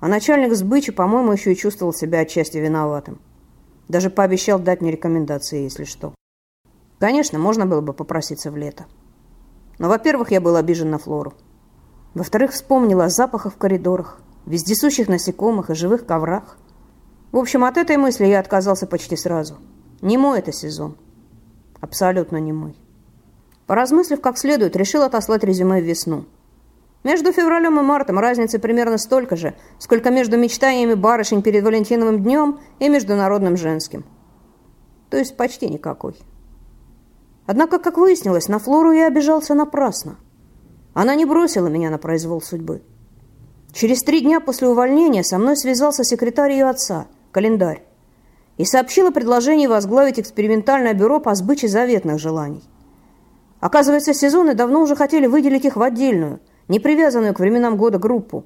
А 0.00 0.08
начальник 0.08 0.54
сбычи, 0.54 0.90
по-моему, 0.90 1.32
еще 1.32 1.52
и 1.52 1.56
чувствовал 1.56 1.94
себя 1.94 2.20
отчасти 2.20 2.58
виноватым. 2.58 3.20
Даже 3.88 4.10
пообещал 4.10 4.58
дать 4.58 4.80
мне 4.80 4.90
рекомендации, 4.90 5.62
если 5.62 5.84
что. 5.84 6.14
Конечно, 6.98 7.38
можно 7.38 7.64
было 7.64 7.80
бы 7.80 7.92
попроситься 7.92 8.50
в 8.50 8.56
лето. 8.56 8.86
Но, 9.78 9.88
во-первых, 9.88 10.30
я 10.30 10.40
был 10.40 10.56
обижен 10.56 10.90
на 10.90 10.98
Флору. 10.98 11.34
Во-вторых, 12.14 12.52
вспомнила 12.52 13.04
о 13.04 13.10
запахах 13.10 13.54
в 13.54 13.58
коридорах, 13.58 14.20
вездесущих 14.46 15.08
насекомых 15.08 15.70
и 15.70 15.74
живых 15.74 16.06
коврах. 16.06 16.56
В 17.32 17.36
общем, 17.36 17.64
от 17.64 17.76
этой 17.76 17.96
мысли 17.96 18.24
я 18.26 18.40
отказался 18.40 18.86
почти 18.86 19.16
сразу. 19.16 19.56
Не 20.00 20.16
мой 20.16 20.38
это 20.38 20.52
сезон. 20.52 20.96
Абсолютно 21.80 22.38
не 22.38 22.52
мой. 22.52 22.74
Поразмыслив 23.66 24.20
как 24.20 24.38
следует, 24.38 24.76
решил 24.76 25.02
отослать 25.02 25.44
резюме 25.44 25.80
в 25.80 25.84
весну. 25.84 26.24
Между 27.04 27.32
февралем 27.32 27.78
и 27.78 27.82
мартом 27.82 28.18
разницы 28.18 28.58
примерно 28.58 28.98
столько 28.98 29.36
же, 29.36 29.54
сколько 29.78 30.10
между 30.10 30.36
мечтаниями 30.36 30.94
барышень 30.94 31.42
перед 31.42 31.62
Валентиновым 31.62 32.22
днем 32.22 32.60
и 32.80 32.88
Международным 32.88 33.56
женским. 33.56 34.04
То 35.10 35.16
есть 35.16 35.36
почти 35.36 35.68
никакой. 35.68 36.16
Однако, 37.46 37.78
как 37.78 37.96
выяснилось, 37.96 38.48
на 38.48 38.58
Флору 38.58 38.92
я 38.92 39.06
обижался 39.06 39.54
напрасно. 39.54 40.16
Она 40.94 41.14
не 41.14 41.24
бросила 41.24 41.68
меня 41.68 41.90
на 41.90 41.98
произвол 41.98 42.42
судьбы. 42.42 42.82
Через 43.72 44.02
три 44.02 44.20
дня 44.20 44.40
после 44.40 44.68
увольнения 44.68 45.22
со 45.22 45.38
мной 45.38 45.56
связался 45.56 46.02
секретарь 46.02 46.52
ее 46.52 46.68
отца, 46.68 47.06
календарь, 47.30 47.82
и 48.56 48.64
сообщил 48.64 49.08
о 49.08 49.12
предложении 49.12 49.66
возглавить 49.66 50.18
экспериментальное 50.18 50.94
бюро 50.94 51.20
по 51.20 51.34
сбыче 51.34 51.68
заветных 51.68 52.18
желаний. 52.18 52.64
Оказывается, 53.60 54.14
сезоны 54.14 54.54
давно 54.54 54.82
уже 54.82 54.96
хотели 54.96 55.26
выделить 55.26 55.64
их 55.64 55.76
в 55.76 55.82
отдельную, 55.82 56.40
не 56.68 56.80
привязанную 56.80 57.34
к 57.34 57.40
временам 57.40 57.76
года 57.76 57.98
группу. 57.98 58.44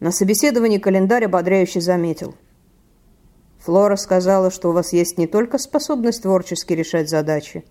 На 0.00 0.12
собеседовании 0.12 0.78
календарь 0.78 1.24
ободряюще 1.26 1.80
заметил. 1.80 2.34
Флора 3.58 3.96
сказала, 3.96 4.50
что 4.50 4.70
у 4.70 4.72
вас 4.72 4.92
есть 4.92 5.18
не 5.18 5.26
только 5.26 5.58
способность 5.58 6.22
творчески 6.22 6.72
решать 6.72 7.08
задачи, 7.08 7.64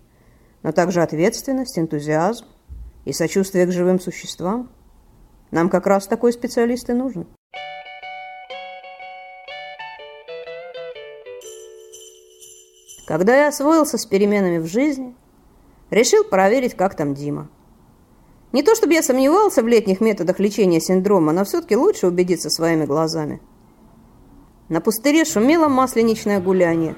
но 0.64 0.72
также 0.72 1.02
ответственность, 1.02 1.78
энтузиазм 1.78 2.46
и 3.04 3.12
сочувствие 3.12 3.66
к 3.66 3.70
живым 3.70 4.00
существам. 4.00 4.70
Нам 5.50 5.68
как 5.68 5.86
раз 5.86 6.08
такой 6.08 6.32
специалист 6.32 6.88
и 6.88 6.94
нужен. 6.94 7.26
Когда 13.06 13.36
я 13.36 13.48
освоился 13.48 13.98
с 13.98 14.06
переменами 14.06 14.56
в 14.56 14.66
жизни, 14.66 15.14
решил 15.90 16.24
проверить, 16.24 16.74
как 16.74 16.96
там 16.96 17.12
Дима. 17.12 17.50
Не 18.52 18.62
то 18.62 18.74
чтобы 18.74 18.94
я 18.94 19.02
сомневался 19.02 19.62
в 19.62 19.68
летних 19.68 20.00
методах 20.00 20.40
лечения 20.40 20.80
синдрома, 20.80 21.32
но 21.32 21.44
все-таки 21.44 21.76
лучше 21.76 22.06
убедиться 22.06 22.48
своими 22.48 22.86
глазами. 22.86 23.42
На 24.70 24.80
пустыре 24.80 25.26
шумело 25.26 25.68
масленичное 25.68 26.40
гуляние. 26.40 26.96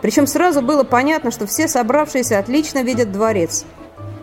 Причем 0.00 0.26
сразу 0.26 0.62
было 0.62 0.84
понятно, 0.84 1.30
что 1.30 1.46
все 1.46 1.68
собравшиеся 1.68 2.38
отлично 2.38 2.82
видят 2.82 3.12
дворец. 3.12 3.64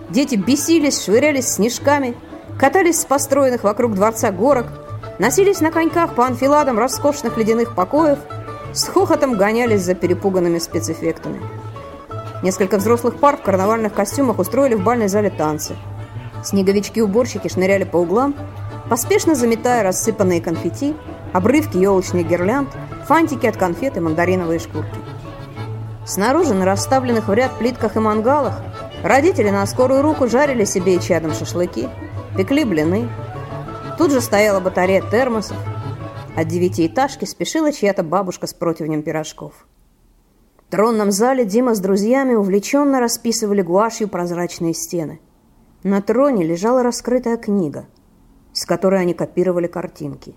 Дети 0.10 0.36
бесились, 0.36 1.04
швырялись 1.04 1.48
снежками– 1.48 2.16
катались 2.58 3.02
с 3.02 3.06
построенных 3.06 3.64
вокруг 3.64 3.96
дворца 3.96 4.32
горок, 4.32 4.68
носились 5.20 5.62
на 5.62 5.72
коньках 5.72 6.16
по 6.16 6.26
анфиладам 6.26 6.80
роскошных 6.80 7.38
ледяных 7.38 7.76
покоев, 7.76 8.20
с 8.74 8.86
хохотом 8.88 9.38
гонялись 9.38 9.82
за 9.82 9.96
перепуганными 9.96 10.60
спецэффектами. 10.60 11.42
Несколько 12.44 12.78
взрослых 12.78 13.20
пар 13.20 13.38
в 13.38 13.42
карнавальных 13.42 13.94
костюмах 13.94 14.40
устроили 14.40 14.76
в 14.76 14.84
бальной 14.84 15.08
зале 15.08 15.30
танцы. 15.30 15.76
Снеговички-уборщики 16.44 17.48
шныряли 17.48 17.86
по 17.86 17.98
углам, 17.98 18.36
поспешно 18.90 19.36
заметая 19.36 19.84
рассыпанные 19.84 20.42
конфетти, 20.42 20.96
обрывки 21.34 21.78
елочных 21.78 22.28
гирлянд, 22.28 22.70
фантики 23.08 23.48
от 23.48 23.58
конфет 23.58 23.98
и 23.98 24.00
мандариновые 24.00 24.60
шкурки. 24.60 25.05
Снаружи 26.06 26.54
на 26.54 26.66
расставленных 26.66 27.28
в 27.28 27.34
ряд 27.34 27.58
плитках 27.58 27.96
и 27.96 28.00
мангалах 28.00 28.62
родители 29.04 29.50
на 29.50 29.66
скорую 29.66 30.02
руку 30.02 30.28
жарили 30.28 30.66
себе 30.66 30.96
и 30.96 31.02
чадом 31.02 31.34
шашлыки– 31.34 31.90
пекли 32.36 32.66
блины. 32.66 33.10
Тут 33.98 34.12
же 34.12 34.20
стояла 34.22 34.60
батарея 34.60 35.02
термосов. 35.02 35.58
От 36.36 36.48
девятиэтажки 36.48 37.26
спешила 37.26 37.72
чья-то 37.72 38.04
бабушка 38.04 38.46
с 38.46 38.54
противнем 38.54 39.04
пирожков. 39.04 39.66
В 40.68 40.72
тронном 40.72 41.12
зале 41.12 41.46
Дима 41.46 41.76
с 41.76 41.80
друзьями 41.80 42.34
увлеченно 42.34 43.00
расписывали 43.00 43.62
гуашью 43.62 44.10
прозрачные 44.10 44.74
стены. 44.74 45.22
На 45.84 46.02
троне 46.02 46.44
лежала 46.44 46.84
раскрытая 46.84 47.38
книга, 47.38 47.86
с 48.52 48.66
которой 48.66 49.00
они 49.02 49.14
копировали 49.14 49.68
картинки. 49.68 50.36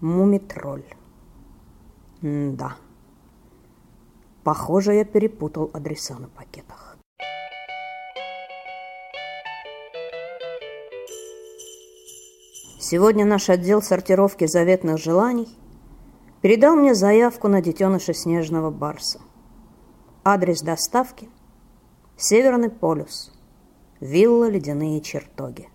Мумитроль. 0.00 0.84
М-да. 2.22 2.76
Похоже, 4.44 4.94
я 4.94 5.04
перепутал 5.04 5.70
адреса 5.72 6.18
на 6.18 6.28
пакетах. 6.28 6.96
Сегодня 12.78 13.24
наш 13.24 13.50
отдел 13.50 13.82
сортировки 13.82 14.46
заветных 14.46 14.98
желаний 14.98 15.48
передал 16.40 16.74
мне 16.74 16.94
заявку 16.94 17.48
на 17.48 17.60
детеныша 17.60 18.14
снежного 18.14 18.70
барса. 18.70 19.20
Адрес 20.24 20.62
доставки– 20.62 21.28
Северный 22.22 22.68
полюс, 22.68 23.32
вилла 23.98 24.50
«Ледяные 24.50 25.00
чертоги». 25.00 25.70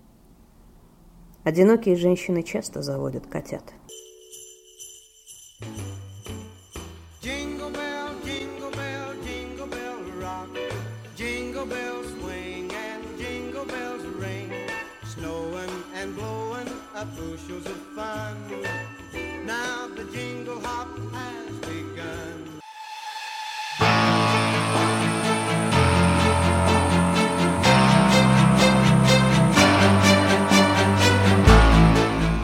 Одинокие 1.44 1.96
женщины 1.96 2.44
часто 2.44 2.84
заводят 2.84 3.26
котят. 3.26 3.64
Up 16.96 17.08
bushels 17.18 17.66
of 17.66 17.80
fun. 17.96 18.36
Now 19.46 19.88
the 19.98 20.06
jingle 20.14 20.60
hop 20.64 20.88
has 21.12 21.54
begun. 21.68 22.62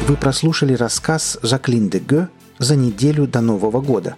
Вы 0.08 0.18
прослушали 0.18 0.74
рассказ 0.74 1.40
Жаклин 1.42 1.88
де 1.90 2.00
Гё 2.00 2.28
«За 2.60 2.76
неделю 2.76 3.28
до 3.28 3.40
Нового 3.40 3.80
года». 3.80 4.16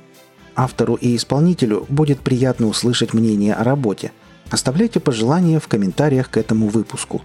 Автору 0.55 0.95
и 0.95 1.15
исполнителю 1.15 1.85
будет 1.89 2.21
приятно 2.21 2.67
услышать 2.67 3.13
мнение 3.13 3.53
о 3.53 3.63
работе. 3.63 4.11
Оставляйте 4.49 4.99
пожелания 4.99 5.59
в 5.59 5.67
комментариях 5.67 6.29
к 6.29 6.37
этому 6.37 6.67
выпуску. 6.67 7.21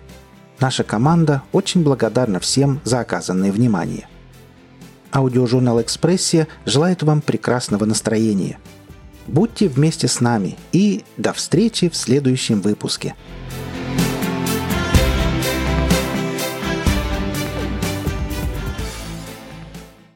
Наша 0.60 0.82
команда 0.82 1.42
очень 1.52 1.82
благодарна 1.82 2.40
всем 2.40 2.80
за 2.84 3.00
оказанное 3.00 3.52
внимание. 3.52 4.08
Аудиожурнал 5.12 5.80
«Экспрессия» 5.80 6.48
желает 6.64 7.02
вам 7.02 7.20
прекрасного 7.20 7.84
настроения. 7.84 8.58
Будьте 9.26 9.68
вместе 9.68 10.08
с 10.08 10.20
нами 10.20 10.56
и 10.72 11.04
до 11.16 11.32
встречи 11.32 11.88
в 11.88 11.96
следующем 11.96 12.60
выпуске. 12.60 13.14